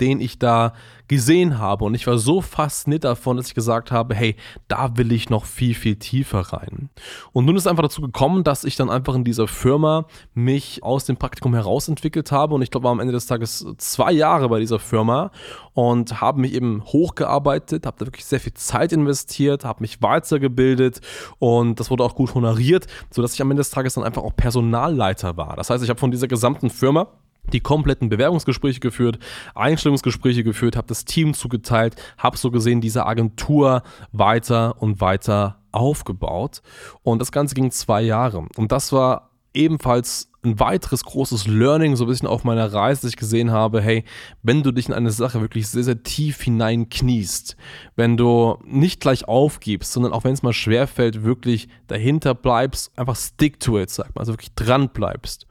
[0.00, 0.72] den ich da
[1.08, 1.84] gesehen habe.
[1.84, 4.36] Und ich war so fasziniert davon, dass ich gesagt habe, hey,
[4.68, 6.88] da will ich noch viel, viel tiefer rein.
[7.32, 11.04] Und nun ist einfach dazu gekommen, dass ich dann einfach in dieser Firma mich aus
[11.04, 12.54] dem Praktikum herausentwickelt habe.
[12.54, 15.30] Und ich glaube, war am Ende des Tages zwei Jahre bei dieser Firma
[15.74, 21.00] und habe mich eben hochgearbeitet, habe da wirklich sehr viel Zeit investiert, habe mich weitergebildet
[21.38, 24.36] und das wurde auch gut honoriert, sodass ich am Ende des Tages dann einfach auch
[24.36, 25.56] Personalleiter war.
[25.56, 27.08] Das heißt, ich habe von dieser gesamten Firma
[27.52, 29.18] die kompletten Bewerbungsgespräche geführt,
[29.54, 36.62] Einstellungsgespräche geführt, habe das Team zugeteilt, habe so gesehen diese Agentur weiter und weiter aufgebaut.
[37.02, 38.46] Und das Ganze ging zwei Jahre.
[38.56, 43.10] Und das war ebenfalls ein weiteres großes Learning, so ein bisschen auf meiner Reise, dass
[43.10, 44.04] ich gesehen habe, hey,
[44.42, 47.56] wenn du dich in eine Sache wirklich sehr, sehr tief hineinkniest,
[47.96, 53.16] wenn du nicht gleich aufgibst, sondern auch wenn es mal schwerfällt, wirklich dahinter bleibst, einfach
[53.16, 55.46] stick to it, sag mal, also wirklich dran bleibst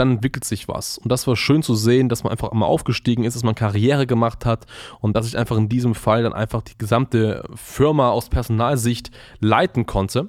[0.00, 0.98] dann entwickelt sich was.
[0.98, 4.06] Und das war schön zu sehen, dass man einfach mal aufgestiegen ist, dass man Karriere
[4.06, 4.66] gemacht hat
[5.00, 9.10] und dass ich einfach in diesem Fall dann einfach die gesamte Firma aus Personalsicht
[9.40, 10.28] leiten konnte.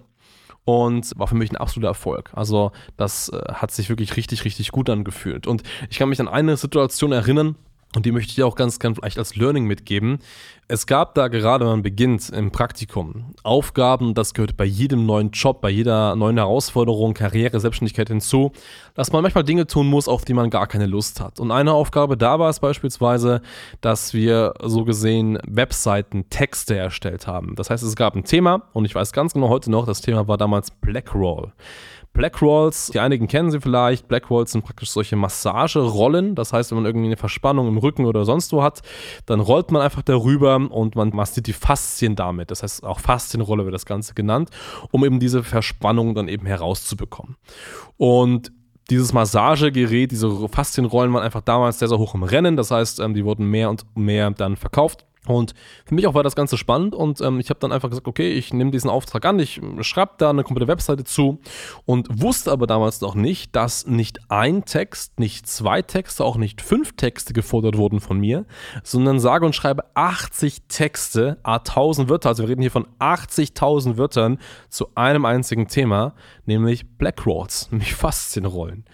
[0.63, 2.29] Und war für mich ein absoluter Erfolg.
[2.35, 5.47] Also, das äh, hat sich wirklich richtig, richtig gut angefühlt.
[5.47, 7.55] Und ich kann mich an eine Situation erinnern,
[7.95, 10.19] und die möchte ich auch ganz gerne vielleicht als Learning mitgeben.
[10.69, 15.31] Es gab da gerade, wenn man beginnt im Praktikum, Aufgaben, das gehört bei jedem neuen
[15.31, 18.53] Job, bei jeder neuen Herausforderung, Karriere, Selbstständigkeit hinzu,
[18.93, 21.41] dass man manchmal Dinge tun muss, auf die man gar keine Lust hat.
[21.41, 23.41] Und eine Aufgabe da war es beispielsweise,
[23.81, 27.55] dass wir so gesehen Webseiten, Texte erstellt haben.
[27.55, 30.29] Das heißt, es gab ein Thema und ich weiß ganz genau heute noch, das Thema
[30.29, 31.51] war damals Blackroll.
[32.13, 34.07] Black Rolls, die einigen kennen sie vielleicht.
[34.07, 36.35] Black Rolls sind praktisch solche Massagerollen.
[36.35, 38.81] Das heißt, wenn man irgendwie eine Verspannung im Rücken oder sonst wo hat,
[39.25, 42.51] dann rollt man einfach darüber und man massiert die Faszien damit.
[42.51, 44.49] Das heißt, auch Faszienrolle wird das Ganze genannt,
[44.91, 47.37] um eben diese Verspannung dann eben herauszubekommen.
[47.97, 48.51] Und
[48.89, 52.57] dieses Massagegerät, diese Faszienrollen waren einfach damals sehr, sehr hoch im Rennen.
[52.57, 55.05] Das heißt, ähm, die wurden mehr und mehr dann verkauft.
[55.27, 55.53] Und
[55.85, 58.31] für mich auch war das Ganze spannend und ähm, ich habe dann einfach gesagt, okay,
[58.31, 61.39] ich nehme diesen Auftrag an, ich schreibe da eine komplette Webseite zu
[61.85, 66.63] und wusste aber damals noch nicht, dass nicht ein Text, nicht zwei Texte, auch nicht
[66.63, 68.45] fünf Texte gefordert wurden von mir,
[68.83, 73.97] sondern sage und schreibe 80 Texte, a 1000 Wörter, also wir reden hier von 80.000
[73.97, 78.85] Wörtern zu einem einzigen Thema, nämlich Blackroads, nämlich Faszienrollen.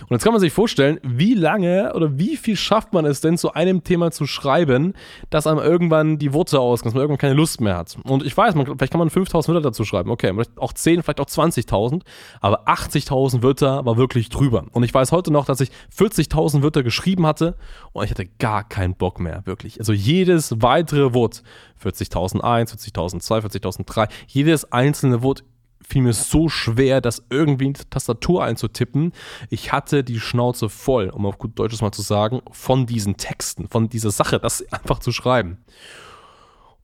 [0.00, 3.38] Und jetzt kann man sich vorstellen, wie lange oder wie viel schafft man es denn
[3.38, 4.94] zu einem Thema zu schreiben,
[5.30, 7.96] dass einem irgendwann die Worte ausgehen, dass man irgendwann keine Lust mehr hat.
[8.04, 11.02] Und ich weiß, man, vielleicht kann man 5000 Wörter dazu schreiben, okay, vielleicht auch 10,
[11.02, 12.02] vielleicht auch 20.000,
[12.40, 14.66] aber 80.000 Wörter war wirklich drüber.
[14.72, 17.56] Und ich weiß heute noch, dass ich 40.000 Wörter geschrieben hatte
[17.92, 19.78] und ich hatte gar keinen Bock mehr, wirklich.
[19.78, 21.42] Also jedes weitere Wort,
[21.82, 25.44] 40.001, 40.002, 40.003, jedes einzelne Wort
[25.86, 29.12] fiel mir so schwer, das irgendwie in die Tastatur einzutippen.
[29.50, 33.68] Ich hatte die Schnauze voll, um auf gut Deutsches mal zu sagen, von diesen Texten,
[33.68, 35.58] von dieser Sache, das einfach zu schreiben.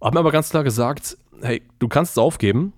[0.01, 2.73] Hab mir aber ganz klar gesagt, hey, du kannst es aufgeben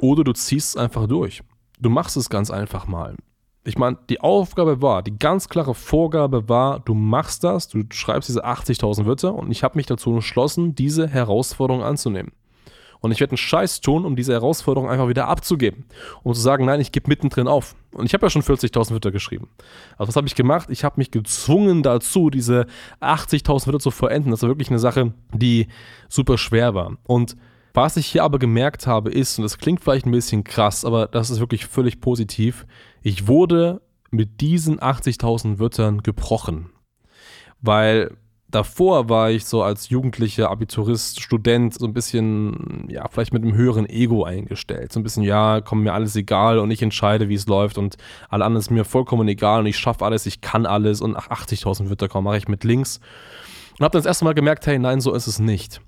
[0.00, 1.42] oder du ziehst es einfach durch.
[1.78, 3.16] Du machst es ganz einfach mal.
[3.64, 8.28] Ich meine, die Aufgabe war, die ganz klare Vorgabe war, du machst das, du schreibst
[8.28, 12.32] diese 80.000 Wörter und ich habe mich dazu entschlossen, diese Herausforderung anzunehmen.
[13.02, 15.84] Und ich werde einen Scheiß tun, um diese Herausforderung einfach wieder abzugeben.
[16.22, 17.74] Um zu sagen, nein, ich gebe mittendrin auf.
[17.92, 19.50] Und ich habe ja schon 40.000 Wörter geschrieben.
[19.98, 20.70] Also was habe ich gemacht?
[20.70, 22.66] Ich habe mich gezwungen dazu, diese
[23.02, 24.30] 80.000 Wörter zu vollenden.
[24.30, 25.66] Das war wirklich eine Sache, die
[26.08, 26.96] super schwer war.
[27.04, 27.36] Und
[27.74, 31.06] Was ich hier aber gemerkt habe, ist, und das klingt vielleicht ein bisschen krass, aber
[31.06, 32.66] das ist wirklich völlig positiv,
[33.00, 36.70] ich wurde mit diesen 80.000 Wörtern gebrochen.
[37.62, 38.16] Weil
[38.52, 43.54] davor war ich so als Jugendlicher, Abiturist, Student so ein bisschen, ja, vielleicht mit einem
[43.54, 44.92] höheren Ego eingestellt.
[44.92, 47.96] So ein bisschen, ja, kommt mir alles egal und ich entscheide, wie es läuft und
[48.28, 51.28] alle anderen ist mir vollkommen egal und ich schaffe alles, ich kann alles und ach,
[51.28, 53.00] 80.000 Wörter kommen, mache ich mit links.
[53.78, 55.80] Und habe dann das erste Mal gemerkt, hey, nein, so ist es nicht.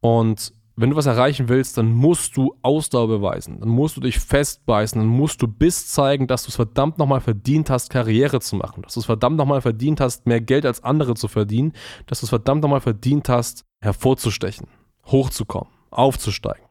[0.00, 3.60] Und wenn du was erreichen willst, dann musst du Ausdauer beweisen.
[3.60, 5.00] Dann musst du dich festbeißen.
[5.00, 8.82] Dann musst du bis zeigen, dass du es verdammt nochmal verdient hast, Karriere zu machen.
[8.82, 11.72] Dass du es verdammt nochmal verdient hast, mehr Geld als andere zu verdienen.
[12.06, 14.68] Dass du es verdammt nochmal verdient hast, hervorzustechen,
[15.06, 16.65] hochzukommen, aufzusteigen.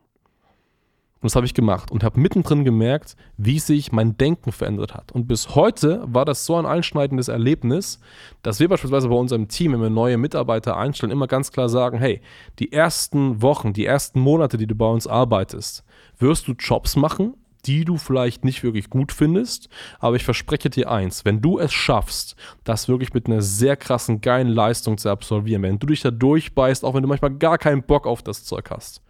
[1.25, 5.11] Und das habe ich gemacht und habe mittendrin gemerkt, wie sich mein Denken verändert hat.
[5.11, 7.99] Und bis heute war das so ein einschneidendes Erlebnis,
[8.43, 11.97] dass wir beispielsweise bei unserem Team, wenn wir neue Mitarbeiter einstellen, immer ganz klar sagen,
[11.97, 12.21] hey,
[12.59, 15.83] die ersten Wochen, die ersten Monate, die du bei uns arbeitest,
[16.19, 17.33] wirst du Jobs machen,
[17.65, 21.73] die du vielleicht nicht wirklich gut findest, aber ich verspreche dir eins, wenn du es
[21.73, 26.11] schaffst, das wirklich mit einer sehr krassen, geilen Leistung zu absolvieren, wenn du dich da
[26.11, 29.01] durchbeißt, auch wenn du manchmal gar keinen Bock auf das Zeug hast,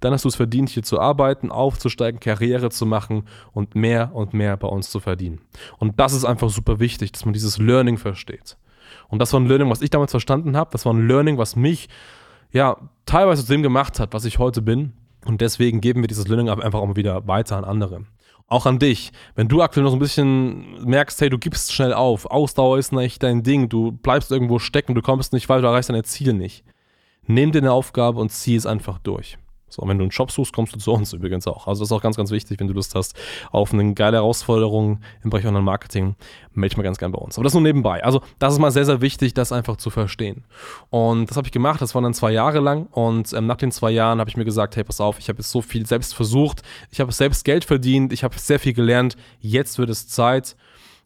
[0.00, 4.34] dann hast du es verdient, hier zu arbeiten, aufzusteigen, Karriere zu machen und mehr und
[4.34, 5.40] mehr bei uns zu verdienen.
[5.78, 8.56] Und das ist einfach super wichtig, dass man dieses Learning versteht.
[9.08, 10.70] Und das war ein Learning, was ich damals verstanden habe.
[10.72, 11.88] Das war ein Learning, was mich
[12.52, 14.92] ja teilweise zu dem gemacht hat, was ich heute bin.
[15.26, 18.04] Und deswegen geben wir dieses Learning einfach auch mal wieder weiter an andere.
[18.46, 19.12] Auch an dich.
[19.36, 22.92] Wenn du aktuell noch so ein bisschen merkst, hey, du gibst schnell auf, Ausdauer ist
[22.92, 26.34] nicht dein Ding, du bleibst irgendwo stecken, du kommst nicht weiter, du erreichst deine Ziele
[26.34, 26.64] nicht.
[27.26, 29.38] Nimm dir eine Aufgabe und zieh es einfach durch.
[29.70, 31.66] So, wenn du einen Job suchst, kommst du zu uns übrigens auch.
[31.66, 33.14] Also das ist auch ganz, ganz wichtig, wenn du Lust hast
[33.52, 36.16] auf eine geile Herausforderung im Bereich Online-Marketing,
[36.52, 37.36] melde dich mal ganz gern bei uns.
[37.36, 38.04] Aber das nur nebenbei.
[38.04, 40.44] Also das ist mal sehr, sehr wichtig, das einfach zu verstehen.
[40.90, 43.70] Und das habe ich gemacht, das waren dann zwei Jahre lang und ähm, nach den
[43.70, 46.14] zwei Jahren habe ich mir gesagt, hey, pass auf, ich habe jetzt so viel selbst
[46.14, 50.56] versucht, ich habe selbst Geld verdient, ich habe sehr viel gelernt, jetzt wird es Zeit,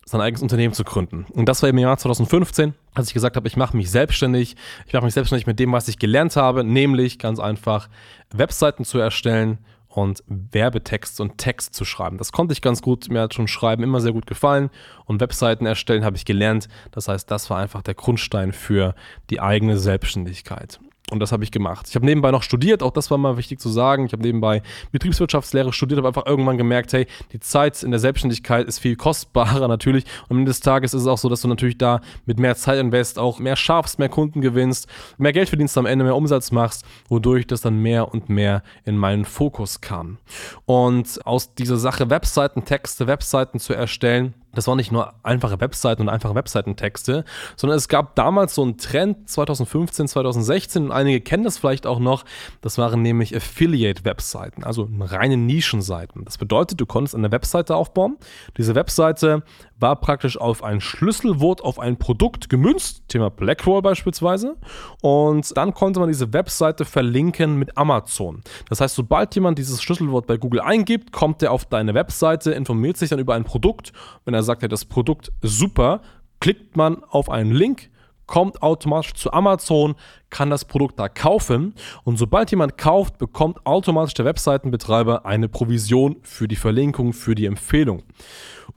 [0.07, 1.27] sein eigenes Unternehmen zu gründen.
[1.33, 4.57] Und das war im Jahr 2015, als ich gesagt habe, ich mache mich selbstständig.
[4.87, 7.88] Ich mache mich selbstständig mit dem, was ich gelernt habe, nämlich ganz einfach
[8.31, 12.19] Webseiten zu erstellen und Werbetext und Text zu schreiben.
[12.19, 13.09] Das konnte ich ganz gut.
[13.09, 14.71] Mir hat schon Schreiben immer sehr gut gefallen
[15.05, 16.69] und Webseiten erstellen habe ich gelernt.
[16.90, 18.95] Das heißt, das war einfach der Grundstein für
[19.31, 20.81] die eigene Selbstständigkeit.
[21.11, 21.87] Und das habe ich gemacht.
[21.90, 24.07] Ich habe nebenbei noch studiert, auch das war mal wichtig zu sagen.
[24.07, 28.67] Ich habe nebenbei Betriebswirtschaftslehre studiert, habe einfach irgendwann gemerkt, hey, die Zeit in der Selbstständigkeit
[28.67, 30.05] ist viel kostbarer natürlich.
[30.25, 32.57] Und am Ende des Tages ist es auch so, dass du natürlich da mit mehr
[32.57, 34.88] Zeit invest auch mehr schaffst, mehr Kunden gewinnst,
[35.19, 38.97] mehr Geld verdienst am Ende, mehr Umsatz machst, wodurch das dann mehr und mehr in
[38.97, 40.17] meinen Fokus kam.
[40.64, 46.03] Und aus dieser Sache Webseiten, Texte, Webseiten zu erstellen, das waren nicht nur einfache Webseiten
[46.03, 47.25] und einfache Webseitentexte,
[47.57, 51.99] sondern es gab damals so einen Trend 2015, 2016 und einige kennen das vielleicht auch
[51.99, 52.25] noch.
[52.61, 56.25] Das waren nämlich Affiliate-Webseiten, also reine Nischenseiten.
[56.25, 58.17] Das bedeutet, du konntest eine Webseite aufbauen.
[58.57, 59.43] Diese Webseite
[59.79, 64.57] war praktisch auf ein Schlüsselwort, auf ein Produkt gemünzt, Thema Blackroll beispielsweise.
[65.03, 68.43] Und dann konnte man diese Webseite verlinken mit Amazon.
[68.69, 72.97] Das heißt, sobald jemand dieses Schlüsselwort bei Google eingibt, kommt er auf deine Webseite, informiert
[72.97, 73.93] sich dann über ein Produkt.
[74.25, 76.01] Wenn er sagt, ja, das Produkt super,
[76.41, 77.91] klickt man auf einen Link,
[78.27, 79.95] kommt automatisch zu Amazon,
[80.31, 86.17] kann das Produkt da kaufen und sobald jemand kauft, bekommt automatisch der Webseitenbetreiber eine Provision
[86.23, 88.03] für die Verlinkung, für die Empfehlung.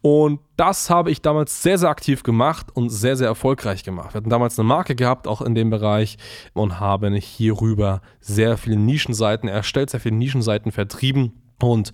[0.02, 4.14] Und das habe ich damals sehr, sehr aktiv gemacht und sehr, sehr erfolgreich gemacht.
[4.14, 6.18] Wir hatten damals eine Marke gehabt, auch in dem Bereich,
[6.54, 11.92] und haben hierüber sehr viele Nischenseiten erstellt, sehr viele Nischenseiten vertrieben und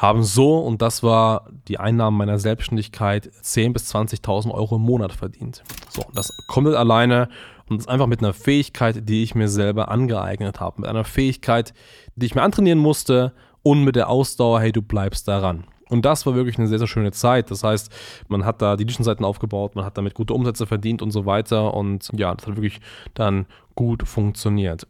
[0.00, 5.12] haben so, und das war die Einnahmen meiner Selbstständigkeit, 10.000 bis 20.000 Euro im Monat
[5.12, 5.62] verdient.
[5.90, 7.28] So, das kommt alleine
[7.68, 10.80] und das einfach mit einer Fähigkeit, die ich mir selber angeeignet habe.
[10.80, 11.74] Mit einer Fähigkeit,
[12.16, 13.32] die ich mir antrainieren musste
[13.62, 15.64] und mit der Ausdauer, hey, du bleibst daran.
[15.90, 17.50] Und das war wirklich eine sehr, sehr schöne Zeit.
[17.50, 17.92] Das heißt,
[18.28, 21.74] man hat da die Nischenseiten aufgebaut, man hat damit gute Umsätze verdient und so weiter.
[21.74, 22.80] Und ja, das hat wirklich
[23.14, 24.86] dann gut funktioniert.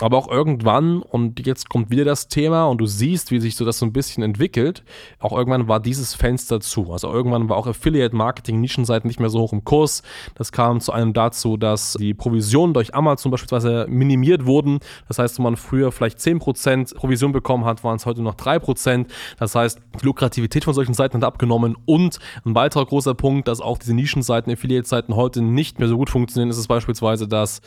[0.00, 3.66] Aber auch irgendwann, und jetzt kommt wieder das Thema und du siehst, wie sich so
[3.66, 4.84] das so ein bisschen entwickelt,
[5.18, 6.90] auch irgendwann war dieses Fenster zu.
[6.92, 10.02] Also irgendwann war auch Affiliate-Marketing, Nischenseiten nicht mehr so hoch im Kurs.
[10.34, 14.78] Das kam zu einem dazu, dass die Provisionen durch Amazon beispielsweise minimiert wurden.
[15.08, 19.06] Das heißt, wenn man früher vielleicht 10% Provision bekommen hat, waren es heute noch 3%.
[19.38, 23.60] Das heißt, die Lukrativität von solchen Seiten hat abgenommen und ein weiterer großer Punkt, dass
[23.60, 27.60] auch diese Nischenseiten, Affiliate-Seiten heute nicht mehr so gut funktionieren, ist es beispielsweise, dass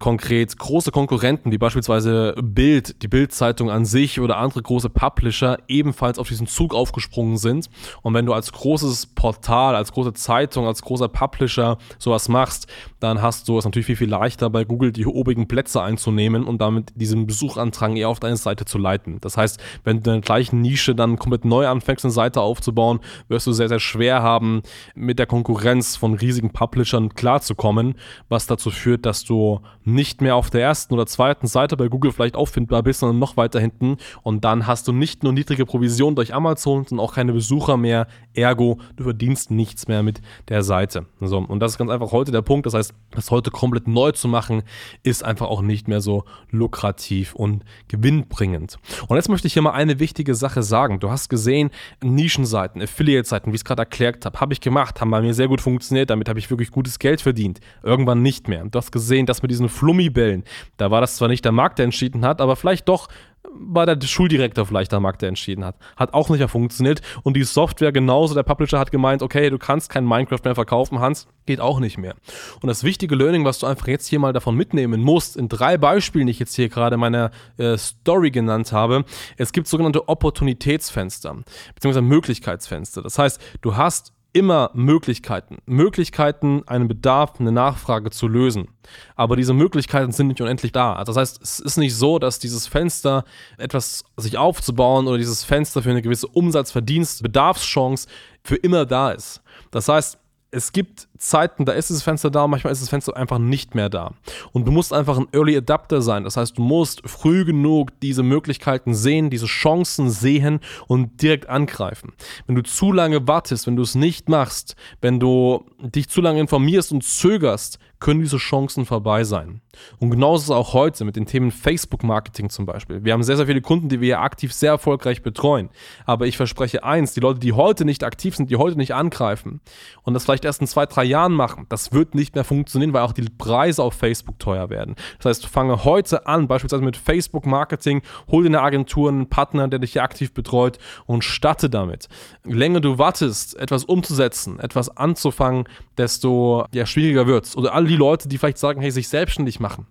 [0.00, 6.20] konkret große Konkurrenten, wie beispielsweise Bild, die Bild-Zeitung an sich oder andere große Publisher ebenfalls
[6.20, 7.68] auf diesen Zug aufgesprungen sind.
[8.02, 12.68] Und wenn du als großes Portal, als große Zeitung, als großer Publisher sowas machst,
[13.00, 16.60] dann hast du es natürlich viel, viel leichter bei Google die obigen Plätze einzunehmen und
[16.60, 19.20] damit diesen Besuchantrag eher auf deine Seite zu leiten.
[19.20, 23.00] Das heißt, wenn du in der gleichen Nische dann komplett neu anfängst, eine Seite aufzubauen,
[23.26, 24.62] wirst du sehr, sehr schwer haben,
[24.94, 27.96] mit der Konkurrenz von riesigen Publishern klarzukommen,
[28.28, 32.12] was dazu führt, dass du nicht mehr auf der ersten oder zweiten Seite bei Google
[32.12, 33.96] vielleicht auffindbar bist, sondern noch weiter hinten.
[34.22, 38.06] Und dann hast du nicht nur niedrige Provisionen durch Amazon, sondern auch keine Besucher mehr.
[38.34, 41.06] Ergo, du verdienst nichts mehr mit der Seite.
[41.20, 42.66] So, und das ist ganz einfach heute der Punkt.
[42.66, 44.62] Das heißt, das heute komplett neu zu machen,
[45.02, 48.78] ist einfach auch nicht mehr so lukrativ und gewinnbringend.
[49.08, 51.00] Und jetzt möchte ich hier mal eine wichtige Sache sagen.
[51.00, 51.70] Du hast gesehen,
[52.02, 55.48] Nischenseiten, Affiliate-Seiten, wie ich es gerade erklärt habe, habe ich gemacht, haben bei mir sehr
[55.48, 56.10] gut funktioniert.
[56.10, 57.60] Damit habe ich wirklich gutes Geld verdient.
[57.82, 58.64] Irgendwann nicht mehr.
[58.64, 60.44] Du hast gesehen, dass mit diesen Flummibällen,
[60.76, 63.08] da war das zwar nicht der Markt, der entschieden hat, aber vielleicht doch
[63.50, 65.76] war der Schuldirektor vielleicht der Markt, der entschieden hat.
[65.96, 67.00] Hat auch nicht mehr funktioniert.
[67.22, 71.00] Und die Software genauso, der Publisher hat gemeint, okay, du kannst kein Minecraft mehr verkaufen,
[71.00, 72.14] Hans, geht auch nicht mehr.
[72.60, 75.78] Und das wichtige Learning, was du einfach jetzt hier mal davon mitnehmen musst, in drei
[75.78, 79.04] Beispielen, die ich jetzt hier gerade in meiner äh, Story genannt habe,
[79.36, 81.36] es gibt sogenannte Opportunitätsfenster,
[81.74, 83.02] beziehungsweise Möglichkeitsfenster.
[83.02, 85.58] Das heißt, du hast immer Möglichkeiten.
[85.66, 88.68] Möglichkeiten, einen Bedarf, eine Nachfrage zu lösen.
[89.16, 91.02] Aber diese Möglichkeiten sind nicht unendlich da.
[91.04, 93.24] Das heißt, es ist nicht so, dass dieses Fenster,
[93.56, 98.08] etwas sich aufzubauen oder dieses Fenster für eine gewisse Umsatzverdienst, Bedarfschance
[98.44, 99.42] für immer da ist.
[99.70, 100.18] Das heißt,
[100.50, 103.88] es gibt Zeiten, da ist das Fenster da, manchmal ist das Fenster einfach nicht mehr
[103.88, 104.12] da.
[104.52, 106.24] Und du musst einfach ein Early Adapter sein.
[106.24, 112.12] Das heißt, du musst früh genug diese Möglichkeiten sehen, diese Chancen sehen und direkt angreifen.
[112.46, 116.40] Wenn du zu lange wartest, wenn du es nicht machst, wenn du dich zu lange
[116.40, 119.60] informierst und zögerst, können diese Chancen vorbei sein.
[119.98, 123.04] Und genauso ist es auch heute mit den Themen Facebook-Marketing zum Beispiel.
[123.04, 125.68] Wir haben sehr, sehr viele Kunden, die wir ja aktiv sehr erfolgreich betreuen.
[126.04, 129.60] Aber ich verspreche eins, die Leute, die heute nicht aktiv sind, die heute nicht angreifen
[130.02, 133.02] und das vielleicht erst in zwei, drei Jahren machen, das wird nicht mehr funktionieren, weil
[133.02, 134.94] auch die Preise auf Facebook teuer werden.
[135.18, 139.78] Das heißt, fange heute an, beispielsweise mit Facebook-Marketing, hol dir eine Agentur, einen Partner, der
[139.78, 142.08] dich hier aktiv betreut und starte damit.
[142.44, 145.64] Je länger du wartest, etwas umzusetzen, etwas anzufangen,
[145.96, 147.56] desto ja, schwieriger wird es.
[147.56, 149.86] Oder alle die Leute, die vielleicht sagen, hey, sich selbstständig machen.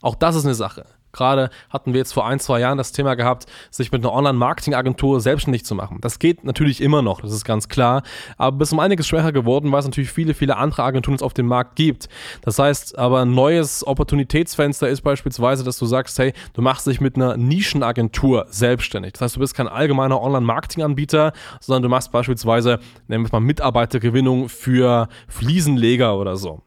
[0.00, 0.84] Auch das ist eine Sache.
[1.14, 5.20] Gerade hatten wir jetzt vor ein, zwei Jahren das Thema gehabt, sich mit einer Online-Marketing-Agentur
[5.20, 5.98] selbstständig zu machen.
[6.02, 8.02] Das geht natürlich immer noch, das ist ganz klar.
[8.36, 11.46] Aber bis um einiges schwerer geworden, weil es natürlich viele, viele andere Agenturen auf dem
[11.46, 12.08] Markt gibt.
[12.42, 17.00] Das heißt, aber ein neues Opportunitätsfenster ist beispielsweise, dass du sagst, hey, du machst dich
[17.00, 19.12] mit einer Nischenagentur selbstständig.
[19.12, 23.40] Das heißt, du bist kein allgemeiner Online-Marketing-Anbieter, sondern du machst beispielsweise, nennen wir es mal
[23.40, 26.62] Mitarbeitergewinnung für Fliesenleger oder so.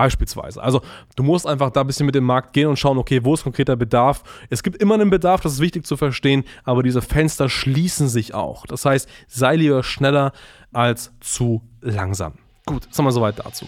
[0.00, 0.62] Beispielsweise.
[0.62, 0.80] Also
[1.14, 3.42] du musst einfach da ein bisschen mit dem Markt gehen und schauen, okay, wo ist
[3.42, 4.22] konkreter Bedarf.
[4.48, 8.32] Es gibt immer einen Bedarf, das ist wichtig zu verstehen, aber diese Fenster schließen sich
[8.32, 8.64] auch.
[8.64, 10.32] Das heißt, sei lieber schneller
[10.72, 12.32] als zu langsam.
[12.64, 13.66] Gut, jetzt haben wir soweit dazu.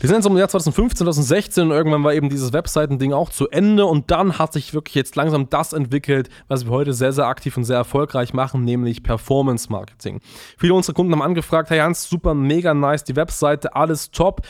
[0.00, 3.48] Wir sind jetzt im Jahr 2015, 2016 und irgendwann war eben dieses Webseiten-Ding auch zu
[3.48, 7.26] Ende und dann hat sich wirklich jetzt langsam das entwickelt, was wir heute sehr, sehr
[7.26, 10.20] aktiv und sehr erfolgreich machen, nämlich Performance Marketing.
[10.56, 14.42] Viele unserer Kunden haben angefragt, hey Hans, super, mega nice, die Webseite, alles top,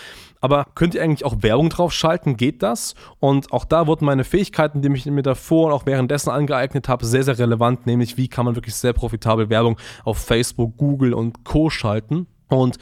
[0.42, 2.36] aber könnt ihr eigentlich auch Werbung drauf schalten?
[2.36, 2.94] Geht das?
[3.18, 7.06] Und auch da wurden meine Fähigkeiten, die ich mir davor und auch währenddessen angeeignet habe,
[7.06, 11.42] sehr, sehr relevant, nämlich wie kann man wirklich sehr profitabel Werbung auf Facebook, Google und
[11.44, 11.70] Co.
[11.70, 12.26] schalten.
[12.48, 12.78] Und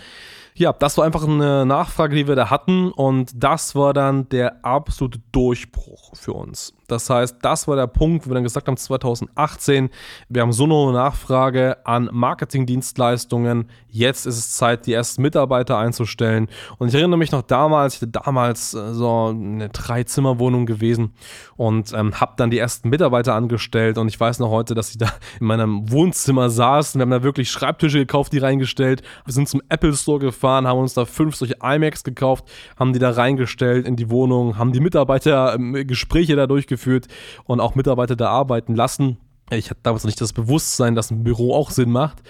[0.59, 4.64] ja, das war einfach eine Nachfrage, die wir da hatten und das war dann der
[4.64, 6.75] absolute Durchbruch für uns.
[6.87, 9.90] Das heißt, das war der Punkt, wo wir dann gesagt haben, 2018,
[10.29, 13.68] wir haben so eine hohe Nachfrage an Marketingdienstleistungen.
[13.88, 16.49] Jetzt ist es Zeit, die ersten Mitarbeiter einzustellen.
[16.79, 21.12] Und ich erinnere mich noch damals, ich hatte damals äh, so eine Drei-Zimmer-Wohnung gewesen
[21.57, 23.99] und ähm, habe dann die ersten Mitarbeiter angestellt.
[23.99, 26.94] Und ich weiß noch heute, dass ich da in meinem Wohnzimmer saß.
[26.94, 29.03] Wir haben da wirklich Schreibtische gekauft, die reingestellt.
[29.25, 32.44] Wir sind zum Apple Store gefahren, haben uns da fünf solche iMacs gekauft,
[32.79, 37.09] haben die da reingestellt in die Wohnung, haben die Mitarbeiter ähm, Gespräche da durchgeführt durchgeführt
[37.45, 39.19] und auch Mitarbeiter da arbeiten lassen.
[39.51, 42.21] Ich hatte damals noch nicht das Bewusstsein, dass ein Büro auch Sinn macht.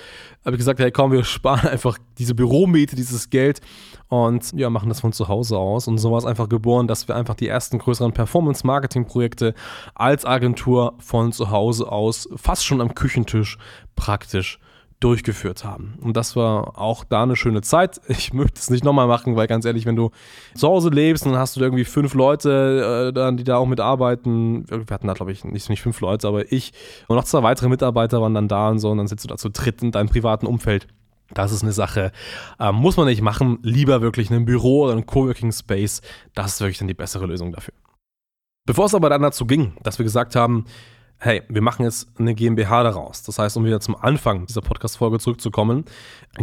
[0.44, 3.60] Habe ich gesagt, hey komm, wir sparen einfach diese Büromiete, dieses Geld
[4.08, 5.88] und ja, machen das von zu Hause aus.
[5.88, 9.54] Und so war es einfach geboren, dass wir einfach die ersten größeren Performance-Marketing-Projekte
[9.94, 13.56] als Agentur von zu Hause aus fast schon am Küchentisch
[13.96, 14.58] praktisch
[15.00, 15.98] durchgeführt haben.
[16.00, 18.00] Und das war auch da eine schöne Zeit.
[18.08, 20.10] Ich möchte es nicht nochmal machen, weil ganz ehrlich, wenn du
[20.54, 24.64] zu Hause lebst, dann hast du irgendwie fünf Leute, äh, die da auch mitarbeiten.
[24.68, 26.72] Wir hatten da, glaube ich, nicht, nicht fünf Leute, aber ich
[27.08, 28.90] und noch zwei weitere Mitarbeiter waren dann da und so.
[28.90, 30.88] Und dann sitzt du da zu dritt in deinem privaten Umfeld.
[31.34, 32.12] Das ist eine Sache,
[32.58, 33.58] äh, muss man nicht machen.
[33.62, 36.00] Lieber wirklich ein Büro oder ein Coworking Space.
[36.34, 37.74] Das ist wirklich dann die bessere Lösung dafür.
[38.64, 40.64] Bevor es aber dann dazu ging, dass wir gesagt haben,
[41.18, 43.22] hey, wir machen jetzt eine GmbH daraus.
[43.22, 45.84] Das heißt, um wieder zum Anfang dieser Podcast-Folge zurückzukommen,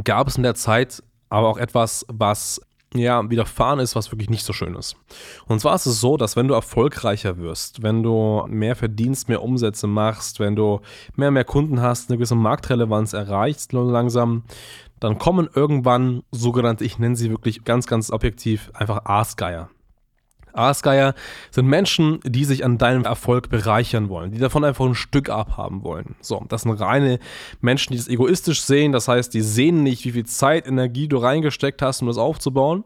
[0.04, 2.62] gab es in der Zeit aber auch etwas, was
[2.94, 4.96] ja, widerfahren ist, was wirklich nicht so schön ist.
[5.48, 9.42] Und zwar ist es so, dass wenn du erfolgreicher wirst, wenn du mehr verdienst, mehr
[9.42, 10.82] Umsätze machst, wenn du
[11.16, 14.44] mehr und mehr Kunden hast, eine gewisse Marktrelevanz erreichst, langsam,
[15.00, 19.70] dann kommen irgendwann sogenannte, ich nenne sie wirklich ganz, ganz objektiv, einfach Aasgeier.
[20.54, 21.14] Aasgeier
[21.52, 25.84] sind Menschen, die sich an deinem Erfolg bereichern wollen, die davon einfach ein Stück abhaben
[25.84, 26.16] wollen.
[26.22, 27.20] So, das sind reine
[27.62, 28.92] Menschen, die das egoistisch sehen.
[28.92, 32.84] Das heißt, die sehen nicht, wie viel Zeit, Energie du reingesteckt hast, um das aufzubauen.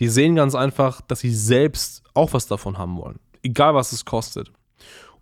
[0.00, 3.18] Die sehen ganz einfach, dass sie selbst auch was davon haben wollen.
[3.42, 4.52] Egal, was es kostet.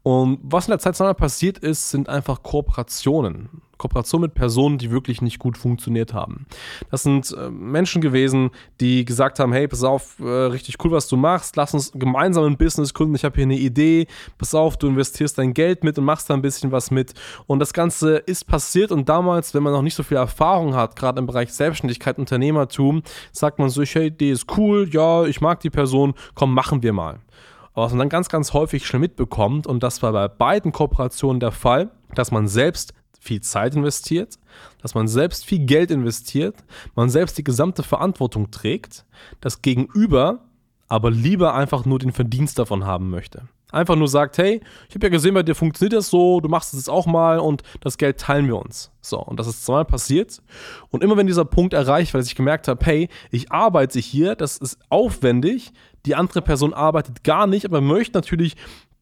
[0.02, 3.62] Und was in der Zeit passiert ist, sind einfach Kooperationen.
[3.78, 6.46] Kooperation mit Personen, die wirklich nicht gut funktioniert haben.
[6.90, 8.50] Das sind äh, Menschen gewesen,
[8.80, 12.44] die gesagt haben, hey, pass auf, äh, richtig cool, was du machst, lass uns gemeinsam
[12.44, 14.06] ein Business gründen, ich habe hier eine Idee,
[14.38, 17.14] pass auf, du investierst dein Geld mit und machst da ein bisschen was mit.
[17.46, 20.96] Und das Ganze ist passiert und damals, wenn man noch nicht so viel Erfahrung hat,
[20.96, 23.02] gerade im Bereich Selbstständigkeit, Unternehmertum,
[23.32, 26.92] sagt man so, hey, die ist cool, ja, ich mag die Person, komm, machen wir
[26.92, 27.20] mal.
[27.74, 31.52] Was man dann ganz, ganz häufig schnell mitbekommt, und das war bei beiden Kooperationen der
[31.52, 32.94] Fall, dass man selbst
[33.26, 34.38] viel Zeit investiert,
[34.80, 36.56] dass man selbst viel Geld investiert,
[36.94, 39.04] man selbst die gesamte Verantwortung trägt,
[39.40, 40.40] das Gegenüber
[40.88, 43.48] aber lieber einfach nur den Verdienst davon haben möchte.
[43.72, 46.72] Einfach nur sagt, hey, ich habe ja gesehen, bei dir funktioniert das so, du machst
[46.72, 48.92] es jetzt auch mal und das Geld teilen wir uns.
[49.00, 50.40] So, und das ist zweimal passiert.
[50.90, 54.56] Und immer wenn dieser Punkt erreicht, weil ich gemerkt habe, hey, ich arbeite hier, das
[54.56, 55.72] ist aufwendig,
[56.06, 58.54] die andere Person arbeitet gar nicht, aber möchte natürlich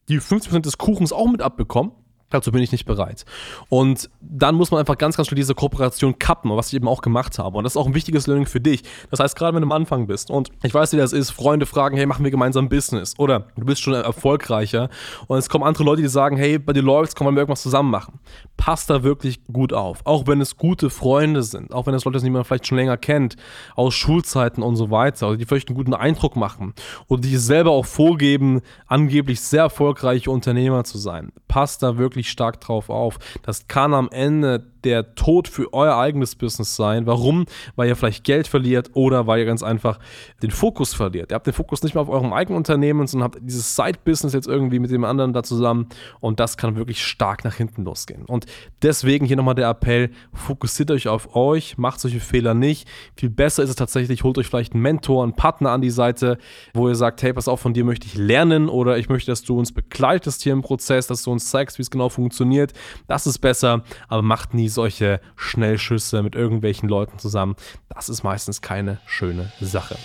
[0.09, 1.93] die 50% des Kuchens auch mit abbekommen,
[2.35, 3.25] Dazu bin ich nicht bereit.
[3.69, 7.03] Und dann muss man einfach ganz, ganz schnell diese Kooperation kappen, was ich eben auch
[7.03, 7.59] gemacht habe.
[7.59, 8.83] Und das ist auch ein wichtiges Learning für dich.
[9.11, 11.67] Das heißt, gerade wenn du am Anfang bist und ich weiß, wie das ist, Freunde
[11.67, 13.15] fragen, hey, machen wir gemeinsam Business.
[13.19, 14.89] Oder du bist schon erfolgreicher
[15.27, 17.91] und es kommen andere Leute, die sagen, hey, bei dir läuft's, können wir irgendwas zusammen
[17.91, 18.21] machen.
[18.57, 20.01] Passt da wirklich gut auf.
[20.05, 22.79] Auch wenn es gute Freunde sind, auch wenn es Leute sind, die man vielleicht schon
[22.79, 23.37] länger kennt,
[23.77, 26.75] aus Schulzeiten und so weiter, oder die vielleicht einen guten Eindruck machen
[27.09, 31.33] oder die selber auch vorgeben, angeblich sehr erfolgreiche Unternehmer zu sein.
[31.49, 33.19] Passt da wirklich wirklich stark drauf auf.
[33.43, 37.07] Das kann am Ende der Tod für euer eigenes Business sein.
[37.07, 37.47] Warum?
[37.75, 39.99] Weil ihr vielleicht Geld verliert oder weil ihr ganz einfach
[40.43, 41.33] den Fokus verliert.
[41.33, 44.47] Ihr habt den Fokus nicht mehr auf eurem eigenen Unternehmen, sondern habt dieses Side-Business jetzt
[44.47, 45.89] irgendwie mit dem anderen da zusammen
[46.21, 48.27] und das kann wirklich stark nach hinten losgehen.
[48.27, 48.45] Und
[48.83, 52.87] deswegen hier nochmal der Appell, fokussiert euch auf euch, macht solche Fehler nicht.
[53.17, 56.37] Viel besser ist es tatsächlich, holt euch vielleicht einen Mentor, einen Partner an die Seite,
[56.75, 59.43] wo ihr sagt, hey, pass auf, von dir möchte ich lernen oder ich möchte, dass
[59.43, 62.73] du uns begleitest hier im Prozess, dass du uns zeigst, wie es genau funktioniert.
[63.07, 67.57] Das ist besser, aber macht nie solche Schnellschüsse mit irgendwelchen Leuten zusammen.
[67.89, 69.97] Das ist meistens keine schöne Sache.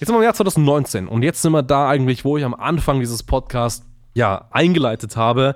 [0.00, 2.54] Jetzt sind wir im Jahr 2019 und jetzt sind wir da eigentlich, wo ich am
[2.54, 5.54] Anfang dieses Podcasts ja eingeleitet habe.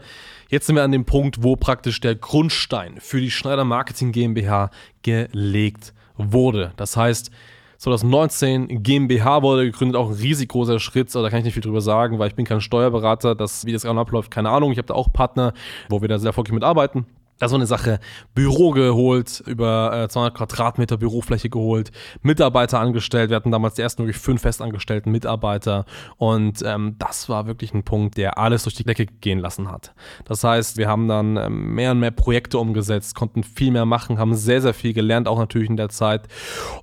[0.49, 4.71] Jetzt sind wir an dem Punkt, wo praktisch der Grundstein für die Schneider Marketing GmbH
[5.03, 6.73] gelegt wurde.
[6.77, 7.31] Das heißt,
[7.79, 11.09] 2019 GmbH wurde gegründet, auch ein riesig großer Schritt.
[11.09, 13.35] Also da kann ich nicht viel drüber sagen, weil ich bin kein Steuerberater.
[13.37, 14.73] Das, wie das genau abläuft, keine Ahnung.
[14.73, 15.55] Ich habe da auch Partner,
[15.89, 17.07] wo wir da sehr erfolgreich mitarbeiten.
[17.39, 18.01] Da so eine Sache,
[18.35, 23.31] Büro geholt, über äh, 200 Quadratmeter Bürofläche geholt, Mitarbeiter angestellt.
[23.31, 25.85] Wir hatten damals die ersten wirklich fünf festangestellten Mitarbeiter
[26.17, 29.95] und ähm, das war wirklich ein Punkt, der alles durch die Decke gehen lassen hat.
[30.25, 34.19] Das heißt, wir haben dann ähm, mehr und mehr Projekte umgesetzt, konnten viel mehr machen,
[34.19, 36.27] haben sehr, sehr viel gelernt, auch natürlich in der Zeit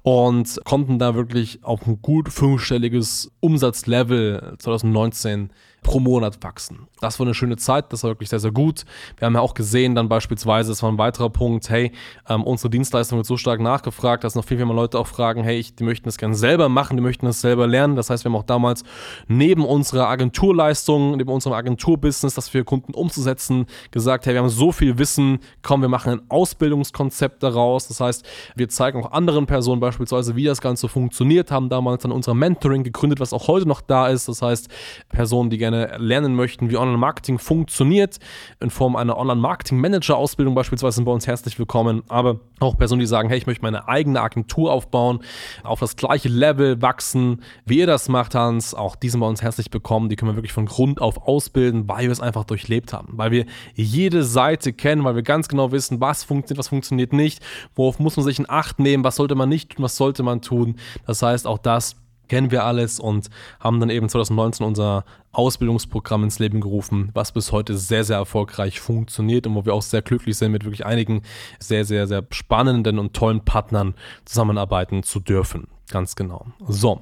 [0.03, 5.51] und konnten da wirklich auf ein gut fünfstelliges Umsatzlevel 2019
[5.85, 6.87] pro Monat wachsen.
[6.99, 8.85] Das war eine schöne Zeit, das war wirklich sehr, sehr gut.
[9.17, 11.91] Wir haben ja auch gesehen, dann beispielsweise, das war ein weiterer Punkt, hey,
[12.27, 15.43] ähm, unsere Dienstleistung wird so stark nachgefragt, dass noch viel, viel mehr Leute auch fragen,
[15.43, 17.95] hey, ich, die möchten das gerne selber machen, die möchten das selber lernen.
[17.95, 18.83] Das heißt, wir haben auch damals
[19.27, 24.71] neben unserer Agenturleistung, neben unserem Agenturbusiness, das für Kunden umzusetzen, gesagt, hey, wir haben so
[24.71, 27.87] viel Wissen, komm, wir machen ein Ausbildungskonzept daraus.
[27.87, 28.25] Das heißt,
[28.55, 32.83] wir zeigen auch anderen Personen beispielsweise, wie das Ganze funktioniert, haben damals dann unser Mentoring
[32.83, 34.27] gegründet, was auch heute noch da ist.
[34.27, 34.67] Das heißt,
[35.09, 38.19] Personen, die gerne gerne lernen möchten, wie Online-Marketing funktioniert,
[38.59, 42.03] in Form einer Online-Marketing-Manager-Ausbildung beispielsweise sind bei uns herzlich willkommen.
[42.07, 45.19] Aber auch Personen, die sagen, hey, ich möchte meine eigene Agentur aufbauen,
[45.63, 49.41] auf das gleiche Level wachsen, wie ihr das macht, Hans, auch die sind bei uns
[49.41, 50.09] herzlich willkommen.
[50.09, 53.31] Die können wir wirklich von Grund auf ausbilden, weil wir es einfach durchlebt haben, weil
[53.31, 57.41] wir jede Seite kennen, weil wir ganz genau wissen, was funktioniert, was funktioniert nicht,
[57.75, 60.41] worauf muss man sich in Acht nehmen, was sollte man nicht tun, was sollte man
[60.41, 60.75] tun.
[61.05, 61.95] Das heißt, auch das
[62.27, 67.51] kennen wir alles und haben dann eben 2019 unser Ausbildungsprogramm ins Leben gerufen, was bis
[67.51, 71.23] heute sehr, sehr erfolgreich funktioniert und wo wir auch sehr glücklich sind, mit wirklich einigen
[71.59, 75.67] sehr, sehr, sehr spannenden und tollen Partnern zusammenarbeiten zu dürfen.
[75.91, 76.47] Ganz genau.
[76.67, 77.01] So.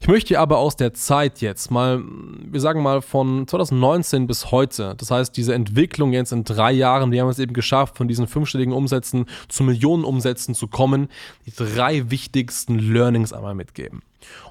[0.00, 4.94] Ich möchte aber aus der Zeit jetzt mal, wir sagen mal von 2019 bis heute,
[4.96, 8.28] das heißt diese Entwicklung jetzt in drei Jahren, die haben es eben geschafft, von diesen
[8.28, 11.08] fünfstelligen Umsätzen zu Millionenumsätzen zu kommen,
[11.46, 14.02] die drei wichtigsten Learnings einmal mitgeben.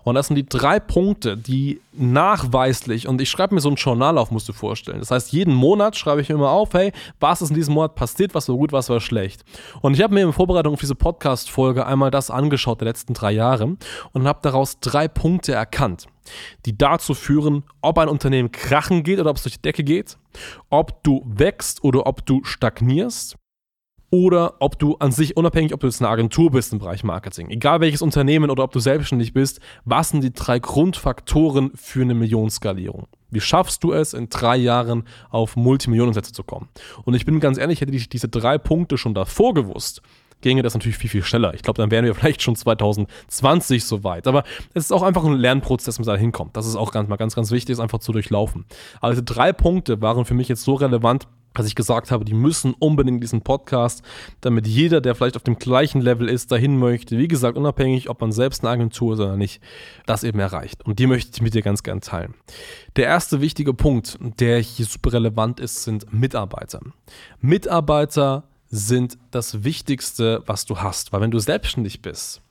[0.03, 4.17] Und das sind die drei Punkte, die nachweislich, und ich schreibe mir so ein Journal
[4.17, 4.99] auf, musst du vorstellen.
[4.99, 7.95] Das heißt, jeden Monat schreibe ich mir immer auf, hey, was ist in diesem Monat
[7.95, 9.43] passiert, was war gut, was war schlecht.
[9.81, 13.31] Und ich habe mir in Vorbereitung auf diese Podcast-Folge einmal das angeschaut der letzten drei
[13.31, 13.77] Jahre
[14.13, 16.07] und habe daraus drei Punkte erkannt,
[16.65, 20.17] die dazu führen, ob ein Unternehmen krachen geht oder ob es durch die Decke geht,
[20.69, 23.37] ob du wächst oder ob du stagnierst
[24.11, 27.49] oder ob du an sich, unabhängig, ob du jetzt eine Agentur bist im Bereich Marketing,
[27.49, 32.13] egal welches Unternehmen oder ob du selbstständig bist, was sind die drei Grundfaktoren für eine
[32.13, 33.07] Millionenskalierung?
[33.29, 36.67] Wie schaffst du es, in drei Jahren auf Multimillionensätze zu kommen?
[37.05, 40.01] Und ich bin ganz ehrlich, hätte ich diese drei Punkte schon davor gewusst,
[40.41, 41.53] ginge das natürlich viel, viel schneller.
[41.53, 44.27] Ich glaube, dann wären wir vielleicht schon 2020 soweit.
[44.27, 44.43] Aber
[44.73, 46.57] es ist auch einfach ein Lernprozess, bis man da hinkommt.
[46.57, 48.65] Das ist auch ganz, ganz, ganz wichtig, ist einfach zu durchlaufen.
[48.99, 52.33] Aber diese drei Punkte waren für mich jetzt so relevant, dass ich gesagt habe, die
[52.33, 54.03] müssen unbedingt diesen Podcast,
[54.41, 58.21] damit jeder, der vielleicht auf dem gleichen Level ist, dahin möchte, wie gesagt, unabhängig, ob
[58.21, 59.61] man selbst eine Agentur ist oder nicht,
[60.05, 60.85] das eben erreicht.
[60.85, 62.33] Und die möchte ich mit dir ganz gern teilen.
[62.95, 66.79] Der erste wichtige Punkt, der hier super relevant ist, sind Mitarbeiter.
[67.39, 72.41] Mitarbeiter sind das Wichtigste, was du hast, weil wenn du selbstständig bist,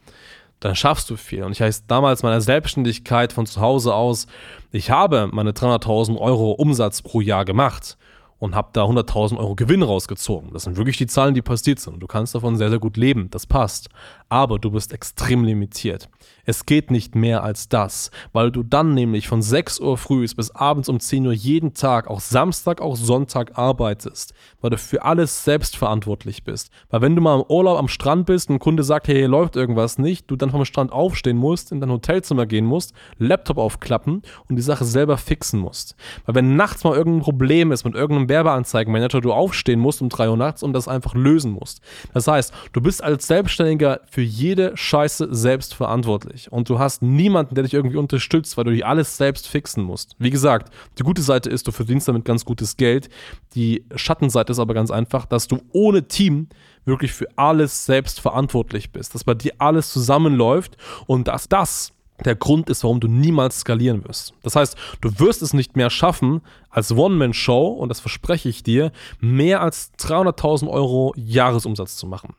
[0.60, 1.42] dann schaffst du viel.
[1.42, 4.26] Und ich heißt damals meiner Selbstständigkeit von zu Hause aus,
[4.70, 7.96] ich habe meine 300.000 Euro Umsatz pro Jahr gemacht
[8.40, 10.52] und habe da 100.000 Euro Gewinn rausgezogen.
[10.52, 12.00] Das sind wirklich die Zahlen, die passiert sind.
[12.00, 13.30] Du kannst davon sehr, sehr gut leben.
[13.30, 13.90] Das passt.
[14.30, 16.08] Aber du bist extrem limitiert.
[16.44, 20.50] Es geht nicht mehr als das, weil du dann nämlich von 6 Uhr früh bis
[20.50, 25.44] abends um 10 Uhr jeden Tag, auch Samstag, auch Sonntag arbeitest, weil du für alles
[25.44, 26.70] selbst verantwortlich bist.
[26.88, 29.28] Weil wenn du mal im Urlaub am Strand bist und ein Kunde sagt, hey, hier
[29.28, 33.58] läuft irgendwas nicht, du dann vom Strand aufstehen musst, in dein Hotelzimmer gehen musst, Laptop
[33.58, 35.96] aufklappen und die Sache selber fixen musst.
[36.26, 40.30] Weil wenn nachts mal irgendein Problem ist mit irgendeinem Werbeanzeigenmanager, du aufstehen musst um 3
[40.30, 41.80] Uhr nachts und das einfach lösen musst.
[42.12, 47.54] Das heißt, du bist als Selbstständiger für jede Scheiße selbst verantwortlich und du hast niemanden,
[47.54, 50.16] der dich irgendwie unterstützt, weil du dir alles selbst fixen musst.
[50.18, 53.08] Wie gesagt, die gute Seite ist, du verdienst damit ganz gutes Geld.
[53.54, 56.48] Die Schattenseite ist aber ganz einfach, dass du ohne Team
[56.84, 61.92] wirklich für alles selbst verantwortlich bist, dass bei dir alles zusammenläuft und dass das
[62.24, 64.34] der Grund ist, warum du niemals skalieren wirst.
[64.42, 68.92] Das heißt, du wirst es nicht mehr schaffen, als One-Man-Show, und das verspreche ich dir,
[69.20, 72.34] mehr als 300.000 Euro Jahresumsatz zu machen.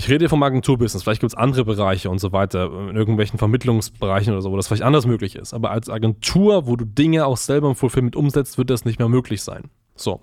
[0.00, 3.38] Ich rede hier vom Agenturbusiness, vielleicht gibt es andere Bereiche und so weiter, in irgendwelchen
[3.38, 5.52] Vermittlungsbereichen oder so, wo das vielleicht anders möglich ist.
[5.52, 9.10] Aber als Agentur, wo du Dinge auch selber im Fulfillment umsetzt, wird das nicht mehr
[9.10, 9.64] möglich sein.
[9.94, 10.22] So.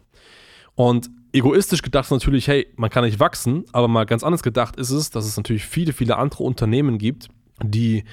[0.74, 4.78] Und egoistisch gedacht ist natürlich, hey, man kann nicht wachsen, aber mal ganz anders gedacht
[4.78, 7.28] ist es, dass es natürlich viele, viele andere Unternehmen gibt,
[7.62, 8.04] die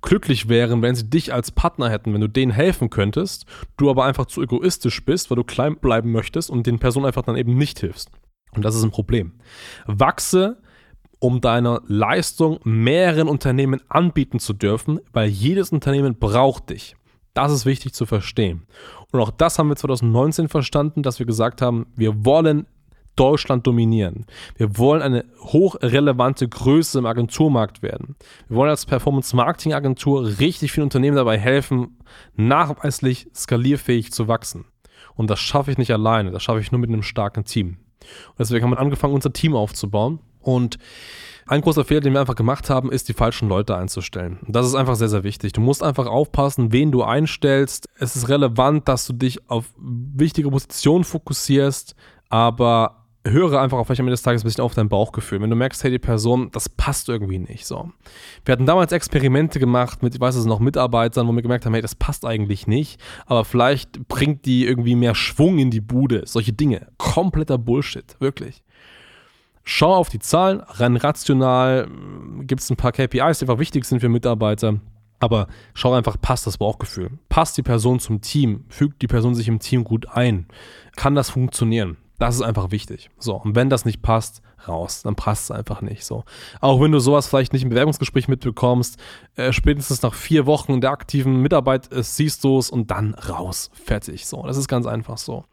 [0.00, 3.46] glücklich wären, wenn sie dich als Partner hätten, wenn du denen helfen könntest,
[3.76, 7.22] du aber einfach zu egoistisch bist, weil du klein bleiben möchtest und den Personen einfach
[7.22, 8.10] dann eben nicht hilfst.
[8.56, 9.34] Und das ist ein Problem.
[9.86, 10.58] Wachse,
[11.22, 16.96] um deine Leistung mehreren Unternehmen anbieten zu dürfen, weil jedes Unternehmen braucht dich.
[17.32, 18.66] Das ist wichtig zu verstehen.
[19.12, 22.66] Und auch das haben wir 2019 verstanden, dass wir gesagt haben, wir wollen
[23.14, 24.26] Deutschland dominieren.
[24.56, 28.16] Wir wollen eine hochrelevante Größe im Agenturmarkt werden.
[28.48, 31.98] Wir wollen als Performance-Marketing-Agentur richtig vielen Unternehmen dabei helfen,
[32.34, 34.64] nachweislich skalierfähig zu wachsen.
[35.14, 37.76] Und das schaffe ich nicht alleine, das schaffe ich nur mit einem starken Team.
[38.30, 40.18] Und deswegen haben wir angefangen, unser Team aufzubauen.
[40.42, 40.78] Und
[41.46, 44.38] ein großer Fehler, den wir einfach gemacht haben, ist, die falschen Leute einzustellen.
[44.46, 45.52] Das ist einfach sehr, sehr wichtig.
[45.52, 47.88] Du musst einfach aufpassen, wen du einstellst.
[47.98, 51.94] Es ist relevant, dass du dich auf wichtige Positionen fokussierst,
[52.28, 55.40] aber höre einfach vielleicht am Ende des Tages ein bisschen auf dein Bauchgefühl.
[55.40, 57.90] Wenn du merkst, hey, die Person, das passt irgendwie nicht so.
[58.44, 61.74] Wir hatten damals Experimente gemacht mit, ich weiß es noch, Mitarbeitern, wo wir gemerkt haben,
[61.74, 66.22] hey, das passt eigentlich nicht, aber vielleicht bringt die irgendwie mehr Schwung in die Bude.
[66.26, 66.88] Solche Dinge.
[66.98, 68.62] Kompletter Bullshit, wirklich.
[69.64, 71.88] Schau auf die Zahlen, rein rational,
[72.40, 74.80] gibt es ein paar KPIs, die einfach wichtig sind für Mitarbeiter.
[75.20, 77.10] Aber schau einfach, passt das Bauchgefühl?
[77.28, 78.64] Passt die Person zum Team?
[78.68, 80.48] Fügt die Person sich im Team gut ein?
[80.96, 81.96] Kann das funktionieren?
[82.22, 83.10] Das ist einfach wichtig.
[83.18, 85.02] So, und wenn das nicht passt, raus.
[85.02, 86.04] Dann passt es einfach nicht.
[86.04, 86.22] So.
[86.60, 88.96] Auch wenn du sowas vielleicht nicht im Bewerbungsgespräch mitbekommst,
[89.34, 93.72] äh, spätestens nach vier Wochen der aktiven Mitarbeit äh, siehst du es und dann raus.
[93.74, 94.24] Fertig.
[94.24, 95.46] So, das ist ganz einfach so.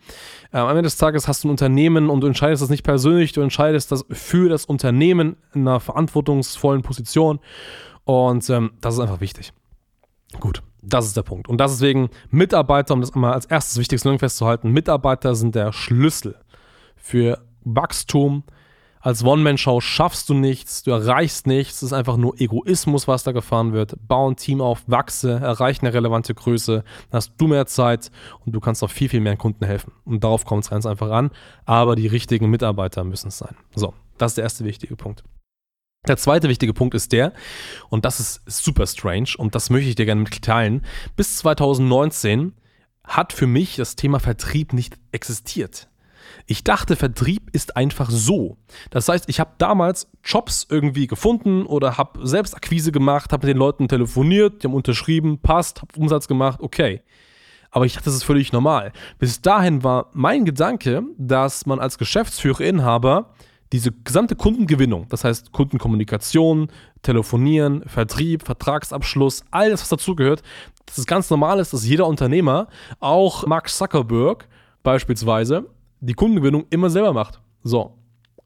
[0.53, 3.31] Äh, am Ende des Tages hast du ein Unternehmen und du entscheidest das nicht persönlich,
[3.31, 7.39] du entscheidest das für das Unternehmen in einer verantwortungsvollen Position.
[8.03, 9.53] Und ähm, das ist einfach wichtig.
[10.39, 11.49] Gut, das ist der Punkt.
[11.49, 16.35] Und deswegen Mitarbeiter, um das mal als erstes wichtigste festzuhalten, Mitarbeiter sind der Schlüssel
[16.99, 18.43] für Wachstum,
[19.01, 23.31] als One-Man-Show schaffst du nichts, du erreichst nichts, es ist einfach nur Egoismus, was da
[23.31, 23.95] gefahren wird.
[24.07, 28.11] Bau ein Team auf, wachse, erreiche eine relevante Größe, dann hast du mehr Zeit
[28.45, 29.93] und du kannst auch viel, viel mehr Kunden helfen.
[30.03, 31.31] Und darauf kommt es ganz einfach an,
[31.65, 33.55] aber die richtigen Mitarbeiter müssen es sein.
[33.73, 35.23] So, das ist der erste wichtige Punkt.
[36.07, 37.33] Der zweite wichtige Punkt ist der,
[37.89, 40.85] und das ist super strange und das möchte ich dir gerne mitteilen,
[41.15, 42.53] bis 2019
[43.05, 45.89] hat für mich das Thema Vertrieb nicht existiert.
[46.45, 48.57] Ich dachte, Vertrieb ist einfach so.
[48.89, 53.55] Das heißt, ich habe damals Jobs irgendwie gefunden oder habe selbst Akquise gemacht, habe mit
[53.55, 57.01] den Leuten telefoniert, die haben unterschrieben, passt, habe Umsatz gemacht, okay.
[57.71, 58.91] Aber ich dachte, das ist völlig normal.
[59.19, 63.33] Bis dahin war mein Gedanke, dass man als Geschäftsführer, Inhaber
[63.71, 66.71] diese gesamte Kundengewinnung, das heißt Kundenkommunikation,
[67.01, 70.41] Telefonieren, Vertrieb, Vertragsabschluss, alles, was dazugehört,
[70.85, 72.67] dass es ganz normal ist, dass jeder Unternehmer,
[72.99, 74.47] auch Mark Zuckerberg
[74.83, 75.65] beispielsweise,
[75.99, 77.41] die Kundengewinnung immer selber macht.
[77.63, 77.95] So.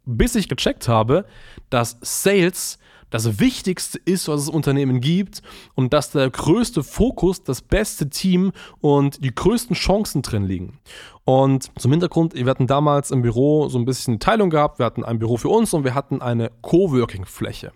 [0.06, 1.26] Bis ich gecheckt habe,
[1.70, 2.78] dass Sales
[3.14, 5.44] das Wichtigste ist, was es Unternehmen gibt
[5.76, 10.80] und dass der größte Fokus, das beste Team und die größten Chancen drin liegen.
[11.26, 14.80] Und zum Hintergrund, wir hatten damals im Büro so ein bisschen Teilung gehabt.
[14.80, 17.72] Wir hatten ein Büro für uns und wir hatten eine Coworking-Fläche.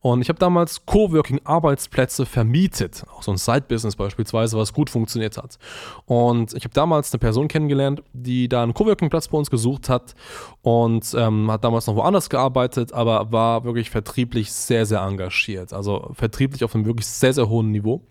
[0.00, 5.58] Und ich habe damals Coworking-Arbeitsplätze vermietet, auch so ein Side-Business beispielsweise, was gut funktioniert hat.
[6.04, 10.14] Und ich habe damals eine Person kennengelernt, die da einen Coworking-Platz bei uns gesucht hat
[10.62, 15.72] und ähm, hat damals noch woanders gearbeitet, aber war wirklich vertrieblich sehr, sehr engagiert.
[15.72, 18.02] Also vertrieblich auf einem wirklich sehr, sehr hohen Niveau.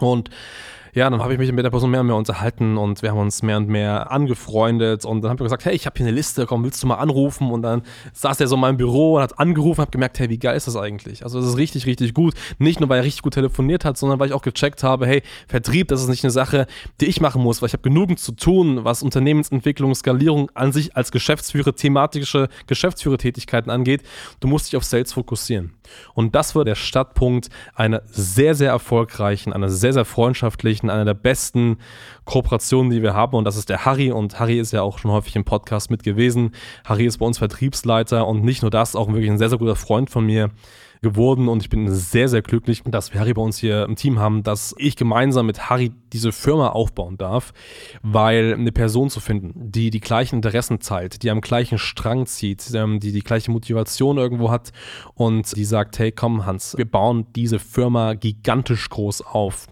[0.00, 0.30] Und
[0.94, 3.18] ja, dann habe ich mich mit der Person mehr und mehr unterhalten und wir haben
[3.18, 6.14] uns mehr und mehr angefreundet und dann haben wir gesagt, hey, ich habe hier eine
[6.14, 7.50] Liste, komm, willst du mal anrufen?
[7.50, 7.82] Und dann
[8.12, 10.66] saß er so in meinem Büro und hat angerufen, habe gemerkt, hey, wie geil ist
[10.66, 11.22] das eigentlich?
[11.24, 12.34] Also das ist richtig, richtig gut.
[12.58, 15.22] Nicht nur, weil er richtig gut telefoniert hat, sondern weil ich auch gecheckt habe, hey,
[15.48, 16.66] Vertrieb, das ist nicht eine Sache,
[17.00, 20.96] die ich machen muss, weil ich habe genügend zu tun, was Unternehmensentwicklung, Skalierung an sich
[20.96, 24.02] als Geschäftsführer, thematische Geschäftsführertätigkeiten angeht.
[24.40, 25.74] Du musst dich auf Sales fokussieren.
[26.14, 31.14] Und das war der Startpunkt einer sehr, sehr erfolgreichen, einer sehr, sehr freundschaftlichen, einer der
[31.14, 31.76] besten
[32.24, 33.36] Kooperationen, die wir haben.
[33.36, 34.12] Und das ist der Harry.
[34.12, 36.52] Und Harry ist ja auch schon häufig im Podcast mit gewesen.
[36.84, 39.76] Harry ist bei uns Vertriebsleiter und nicht nur das, auch wirklich ein sehr, sehr guter
[39.76, 40.50] Freund von mir
[41.02, 44.18] geworden und ich bin sehr, sehr glücklich, dass wir Harry bei uns hier im Team
[44.18, 47.52] haben, dass ich gemeinsam mit Harry diese Firma aufbauen darf,
[48.02, 52.70] weil eine Person zu finden, die die gleichen Interessen teilt, die am gleichen Strang zieht,
[52.74, 54.72] ähm, die die gleiche Motivation irgendwo hat
[55.14, 59.68] und die sagt, hey komm Hans, wir bauen diese Firma gigantisch groß auf.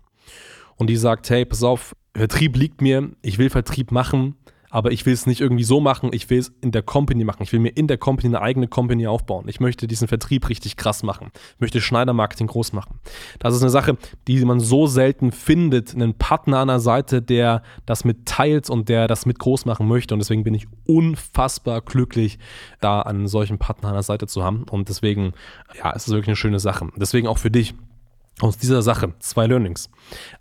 [0.78, 4.34] Und die sagt, hey, pass auf, Vertrieb liegt mir, ich will Vertrieb machen,
[4.70, 7.42] aber ich will es nicht irgendwie so machen, ich will es in der Company machen.
[7.42, 9.46] Ich will mir in der Company eine eigene Company aufbauen.
[9.48, 11.30] Ich möchte diesen Vertrieb richtig krass machen.
[11.54, 12.98] Ich möchte Schneider-Marketing groß machen.
[13.38, 17.62] Das ist eine Sache, die man so selten findet, einen Partner an der Seite, der
[17.86, 20.14] das mit teilt und der das mit groß machen möchte.
[20.14, 22.38] Und deswegen bin ich unfassbar glücklich,
[22.80, 24.64] da einen solchen Partner an der Seite zu haben.
[24.64, 25.32] Und deswegen,
[25.78, 26.88] ja, es ist wirklich eine schöne Sache.
[26.96, 27.74] Deswegen auch für dich
[28.40, 29.90] aus dieser Sache zwei Learnings.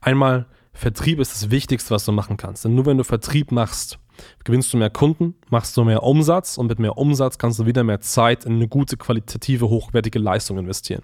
[0.01, 2.65] Einmal, Vertrieb ist das Wichtigste, was du machen kannst.
[2.65, 3.97] Denn nur wenn du Vertrieb machst,
[4.47, 7.83] gewinnst du mehr Kunden, machst du mehr Umsatz und mit mehr Umsatz kannst du wieder
[7.83, 11.03] mehr Zeit in eine gute, qualitative, hochwertige Leistung investieren.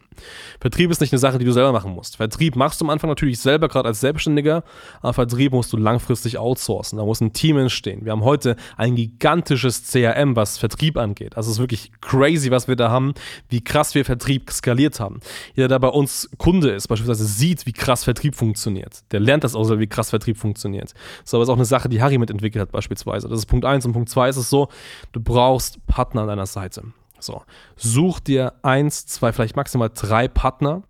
[0.62, 2.18] Vertrieb ist nicht eine Sache, die du selber machen musst.
[2.18, 4.64] Vertrieb machst du am Anfang natürlich selber, gerade als Selbstständiger,
[5.02, 6.98] aber Vertrieb musst du langfristig outsourcen.
[6.98, 8.06] Da muss ein Team entstehen.
[8.06, 11.36] Wir haben heute ein gigantisches CRM, was Vertrieb angeht.
[11.38, 13.14] Also es ist wirklich crazy, was wir da haben,
[13.50, 15.20] wie krass wir Vertrieb skaliert haben.
[15.54, 19.04] Jeder, der bei uns Kunde ist, beispielsweise sieht, wie krass Vertrieb funktioniert.
[19.12, 20.94] Der lernt das auch, wie krass Vertrieb funktioniert.
[21.24, 23.30] So, aber ist auch eine Sache, die Harry mitentwickelt hat, beispielsweise beispielsweise.
[23.30, 23.86] Das ist Punkt 1.
[23.86, 24.70] Und Punkt 2 ist es so,
[25.12, 26.84] du brauchst Partner an deiner Seite.
[27.20, 27.44] So,
[27.78, 30.84] such dir eins, zwei, vielleicht maximal drei Partner,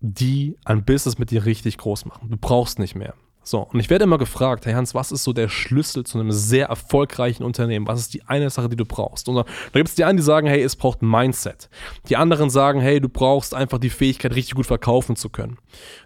[0.00, 2.30] die ein Business mit dir richtig groß machen.
[2.30, 3.14] Du brauchst nicht mehr.
[3.48, 6.32] So, und ich werde immer gefragt, hey Hans, was ist so der Schlüssel zu einem
[6.32, 7.88] sehr erfolgreichen Unternehmen?
[7.88, 9.26] Was ist die eine Sache, die du brauchst?
[9.26, 11.70] Und da gibt es die einen, die sagen, hey, es braucht Mindset.
[12.10, 15.56] Die anderen sagen, hey, du brauchst einfach die Fähigkeit, richtig gut verkaufen zu können.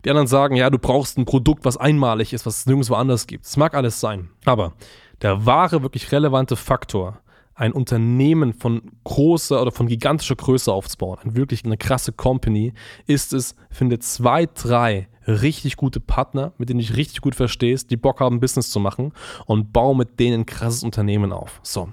[0.05, 3.27] Die anderen sagen, ja, du brauchst ein Produkt, was einmalig ist, was es nirgendwo anders
[3.27, 3.45] gibt.
[3.45, 4.29] Es mag alles sein.
[4.45, 4.75] Aber
[5.21, 7.23] der wahre, wirklich relevante Faktor,
[7.57, 12.73] ein Unternehmen von großer oder von gigantischer Größe aufzubauen, ein wirklich eine krasse Company,
[13.09, 17.91] ist es, finde zwei, drei richtig gute Partner, mit denen du dich richtig gut verstehst,
[17.91, 19.13] die Bock haben, Business zu machen
[19.47, 21.61] und baue mit denen ein krasses Unternehmen auf.
[21.63, 21.93] So.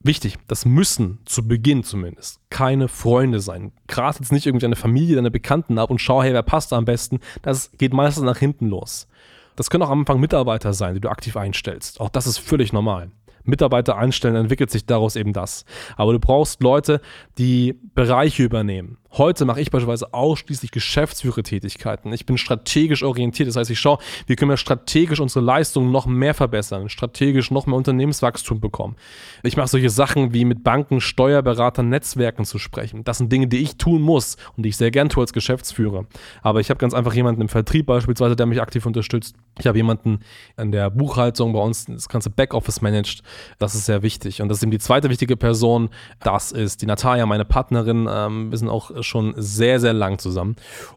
[0.00, 3.72] Wichtig, das müssen zu Beginn zumindest keine Freunde sein.
[3.86, 6.76] Gerade jetzt nicht irgendwie eine Familie, deine Bekannten ab und schau, hey, wer passt da
[6.76, 7.20] am besten.
[7.40, 9.08] Das geht meistens nach hinten los.
[9.56, 12.00] Das können auch am Anfang Mitarbeiter sein, die du aktiv einstellst.
[12.00, 13.12] Auch das ist völlig normal.
[13.44, 15.64] Mitarbeiter einstellen, entwickelt sich daraus eben das.
[15.96, 17.00] Aber du brauchst Leute,
[17.38, 18.98] die Bereiche übernehmen.
[19.16, 22.12] Heute mache ich beispielsweise ausschließlich Geschäftsführertätigkeiten.
[22.12, 23.48] Ich bin strategisch orientiert.
[23.48, 27.66] Das heißt, ich schaue, wie können wir strategisch unsere Leistungen noch mehr verbessern, strategisch noch
[27.66, 28.96] mehr Unternehmenswachstum bekommen.
[29.44, 33.04] Ich mache solche Sachen wie mit Banken, Steuerberatern, Netzwerken zu sprechen.
[33.04, 36.06] Das sind Dinge, die ich tun muss und die ich sehr gern tue als Geschäftsführer.
[36.42, 39.36] Aber ich habe ganz einfach jemanden im Vertrieb beispielsweise, der mich aktiv unterstützt.
[39.60, 40.20] Ich habe jemanden
[40.56, 43.22] in der Buchhaltung bei uns, das ganze Backoffice managt.
[43.58, 44.42] Das ist sehr wichtig.
[44.42, 45.90] Und das ist eben die zweite wichtige Person.
[46.20, 48.08] Das ist die Natalia, meine Partnerin.
[48.10, 50.56] Ähm, wir sind auch schon sehr, sehr lang zusammen.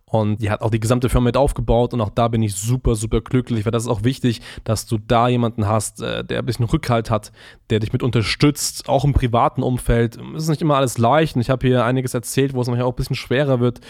[0.09, 2.95] Und die hat auch die gesamte Firma mit aufgebaut und auch da bin ich super,
[2.95, 6.45] super glücklich, weil das ist auch wichtig, dass du da jemanden hast, äh, der ein
[6.45, 7.33] bisschen Rückhalt hat,
[7.69, 10.17] der dich mit unterstützt, auch im privaten Umfeld.
[10.33, 12.87] Es ist nicht immer alles leicht und ich habe hier einiges erzählt, wo es manchmal
[12.87, 13.81] auch ein bisschen schwerer wird,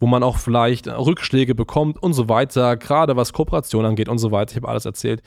[0.00, 4.32] wo man auch vielleicht Rückschläge bekommt und so weiter, gerade was Kooperation angeht und so
[4.32, 4.52] weiter.
[4.52, 5.22] Ich habe alles erzählt.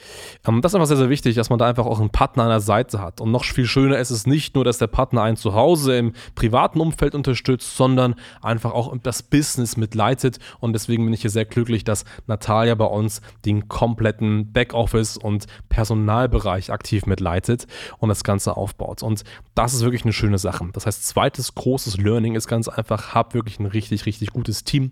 [0.48, 2.50] Ähm, das ist einfach sehr, sehr wichtig, dass man da einfach auch einen Partner an
[2.50, 3.20] der Seite hat.
[3.20, 6.14] Und noch viel schöner ist es nicht nur, dass der Partner einen zu Hause im
[6.36, 8.14] privaten Umfeld unterstützt, sondern
[8.44, 12.86] einfach auch das Business mitleitet und deswegen bin ich hier sehr glücklich, dass Natalia bei
[12.86, 17.66] uns den kompletten Backoffice und Personalbereich aktiv mitleitet
[17.98, 19.02] und das Ganze aufbaut.
[19.02, 19.24] Und
[19.56, 20.70] das ist wirklich eine schöne Sache.
[20.74, 24.92] Das heißt, zweites großes Learning ist ganz einfach, hab wirklich ein richtig, richtig gutes Team,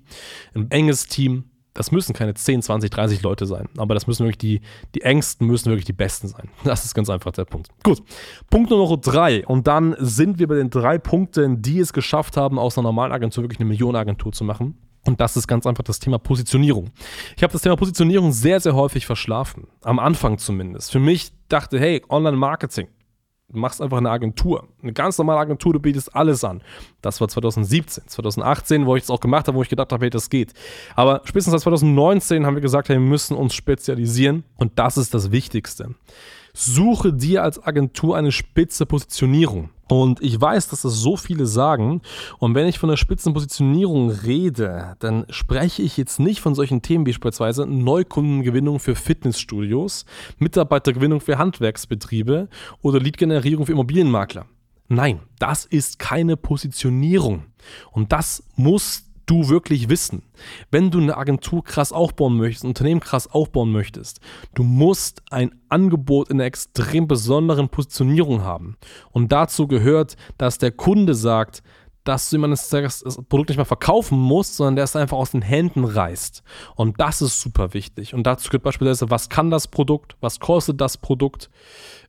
[0.55, 1.43] ein enges Team,
[1.77, 4.61] das müssen keine 10, 20, 30 Leute sein, aber das müssen wirklich die,
[4.95, 6.49] die engsten, müssen wirklich die besten sein.
[6.63, 7.69] Das ist ganz einfach der Punkt.
[7.83, 8.03] Gut,
[8.49, 9.45] Punkt Nummer drei.
[9.45, 13.11] Und dann sind wir bei den drei Punkten, die es geschafft haben, aus einer normalen
[13.11, 14.75] Agentur wirklich eine Millionenagentur zu machen.
[15.05, 16.89] Und das ist ganz einfach das Thema Positionierung.
[17.37, 19.67] Ich habe das Thema Positionierung sehr, sehr häufig verschlafen.
[19.83, 20.91] Am Anfang zumindest.
[20.91, 22.87] Für mich dachte, hey, Online-Marketing.
[23.49, 24.67] Du machst einfach eine Agentur.
[24.83, 26.61] Eine ganz normale Agentur, du bietest alles an.
[27.01, 28.03] Das war 2017.
[28.07, 30.53] 2018, wo ich es auch gemacht habe, wo ich gedacht habe, hey, das geht.
[30.95, 34.43] Aber spätestens seit 2019 haben wir gesagt, hey, wir müssen uns spezialisieren.
[34.57, 35.95] Und das ist das Wichtigste.
[36.59, 39.69] Suche dir als Agentur eine spitze Positionierung.
[39.87, 42.01] Und ich weiß, dass das so viele sagen.
[42.39, 47.05] Und wenn ich von der Spitzenpositionierung rede, dann spreche ich jetzt nicht von solchen Themen
[47.05, 50.05] wie beispielsweise Neukundengewinnung für Fitnessstudios,
[50.39, 52.49] Mitarbeitergewinnung für Handwerksbetriebe
[52.81, 54.47] oder Leadgenerierung für Immobilienmakler.
[54.87, 57.45] Nein, das ist keine Positionierung.
[57.91, 60.23] Und das muss du wirklich wissen.
[60.71, 64.19] Wenn du eine Agentur krass aufbauen möchtest, ein Unternehmen krass aufbauen möchtest,
[64.55, 68.77] du musst ein Angebot in einer extrem besonderen Positionierung haben.
[69.11, 71.61] Und dazu gehört, dass der Kunde sagt,
[72.07, 72.69] dass du ihm das
[73.27, 76.41] Produkt nicht mehr verkaufen musst, sondern der es einfach aus den Händen reißt.
[76.75, 78.13] Und das ist super wichtig.
[78.13, 81.49] Und dazu gehört beispielsweise, was kann das Produkt, was kostet das Produkt,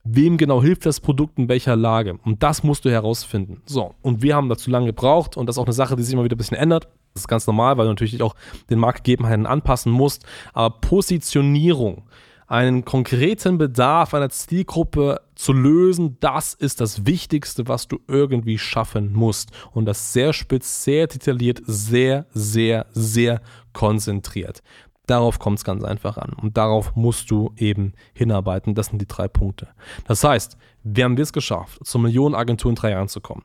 [0.03, 2.17] wem genau hilft das Produkt in welcher Lage.
[2.23, 3.61] Und das musst du herausfinden.
[3.65, 6.13] So, und wir haben dazu lange gebraucht und das ist auch eine Sache, die sich
[6.13, 6.87] immer wieder ein bisschen ändert.
[7.13, 8.35] Das ist ganz normal, weil du natürlich auch
[8.69, 10.25] den Marktgegebenheiten anpassen musst.
[10.53, 12.03] Aber Positionierung,
[12.49, 19.13] einen konkreten Bedarf einer Zielgruppe zu lösen, das ist das Wichtigste, was du irgendwie schaffen
[19.13, 19.51] musst.
[19.71, 23.41] Und das sehr spitz, sehr detailliert, sehr, sehr, sehr
[23.71, 24.63] konzentriert.
[25.05, 26.33] Darauf kommt es ganz einfach an.
[26.41, 28.73] Und darauf musst du eben hinarbeiten.
[28.73, 29.67] Das sind die drei Punkte.
[30.07, 33.43] Das heißt, wir haben es geschafft, zur Millionenagentur in drei Jahren zu kommen.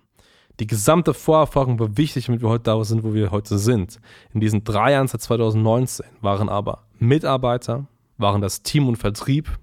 [0.60, 4.00] Die gesamte Vorerfahrung war wichtig, damit wir heute da sind, wo wir heute sind.
[4.32, 7.86] In diesen drei Jahren seit 2019 waren aber Mitarbeiter,
[8.16, 9.58] waren das Team und Vertrieb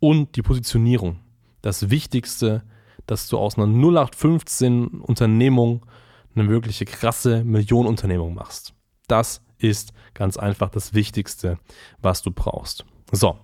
[0.00, 1.20] und die Positionierung
[1.62, 2.62] das Wichtigste,
[3.06, 5.86] dass du aus einer 0815 Unternehmung
[6.34, 8.74] eine wirkliche krasse Millionenunternehmung machst.
[9.06, 11.58] Das ist ganz einfach das Wichtigste,
[12.00, 12.84] was du brauchst.
[13.12, 13.38] So,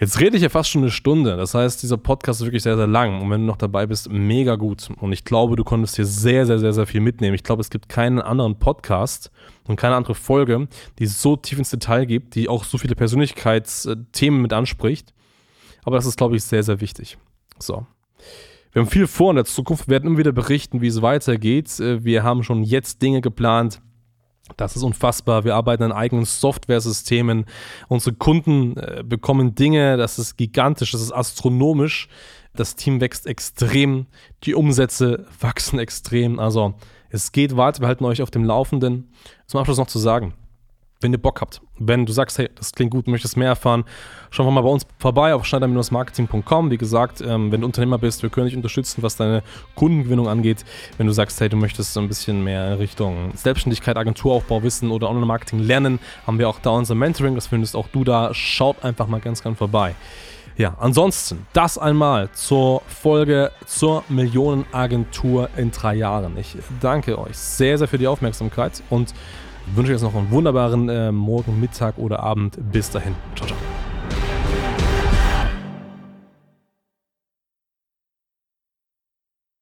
[0.00, 1.36] Jetzt rede ich ja fast schon eine Stunde.
[1.36, 3.20] Das heißt, dieser Podcast ist wirklich sehr, sehr lang.
[3.20, 4.88] Und wenn du noch dabei bist, mega gut.
[4.98, 7.34] Und ich glaube, du konntest hier sehr, sehr, sehr, sehr viel mitnehmen.
[7.34, 9.30] Ich glaube, es gibt keinen anderen Podcast
[9.68, 14.40] und keine andere Folge, die so tief ins Detail gibt, die auch so viele Persönlichkeitsthemen
[14.40, 15.12] mit anspricht.
[15.84, 17.18] Aber das ist, glaube ich, sehr, sehr wichtig.
[17.58, 17.86] So.
[18.72, 19.86] Wir haben viel vor in der Zukunft.
[19.86, 21.78] Wir werden immer wieder berichten, wie es weitergeht.
[21.78, 23.82] Wir haben schon jetzt Dinge geplant,
[24.56, 25.44] das ist unfassbar.
[25.44, 27.44] Wir arbeiten an eigenen Software-Systemen.
[27.88, 32.08] Unsere Kunden äh, bekommen Dinge, das ist gigantisch, das ist astronomisch.
[32.54, 34.06] Das Team wächst extrem,
[34.42, 36.40] die Umsätze wachsen extrem.
[36.40, 36.74] Also
[37.08, 39.12] es geht weiter, wir halten euch auf dem Laufenden.
[39.46, 40.34] Zum Abschluss noch zu sagen,
[41.00, 43.84] wenn ihr Bock habt, wenn du sagst, hey, das klingt gut, möchtest mehr erfahren,
[44.30, 46.70] schau mal bei uns vorbei auf schneider-marketing.com.
[46.70, 49.42] Wie gesagt, ähm, wenn du Unternehmer bist, wir können dich unterstützen, was deine
[49.74, 50.64] Kundengewinnung angeht.
[50.98, 54.90] Wenn du sagst, hey, du möchtest so ein bisschen mehr in Richtung Selbstständigkeit, Agenturaufbau wissen
[54.90, 58.34] oder Online-Marketing lernen, haben wir auch da unser Mentoring, das findest auch du da.
[58.34, 59.94] Schaut einfach mal ganz, ganz vorbei.
[60.56, 66.36] Ja, ansonsten das einmal zur Folge zur Millionenagentur in drei Jahren.
[66.36, 69.14] Ich danke euch sehr, sehr für die Aufmerksamkeit und
[69.76, 72.58] wünsche jetzt noch einen wunderbaren äh, Morgen, Mittag oder Abend.
[72.72, 73.14] Bis dahin.
[73.36, 73.58] Ciao, ciao.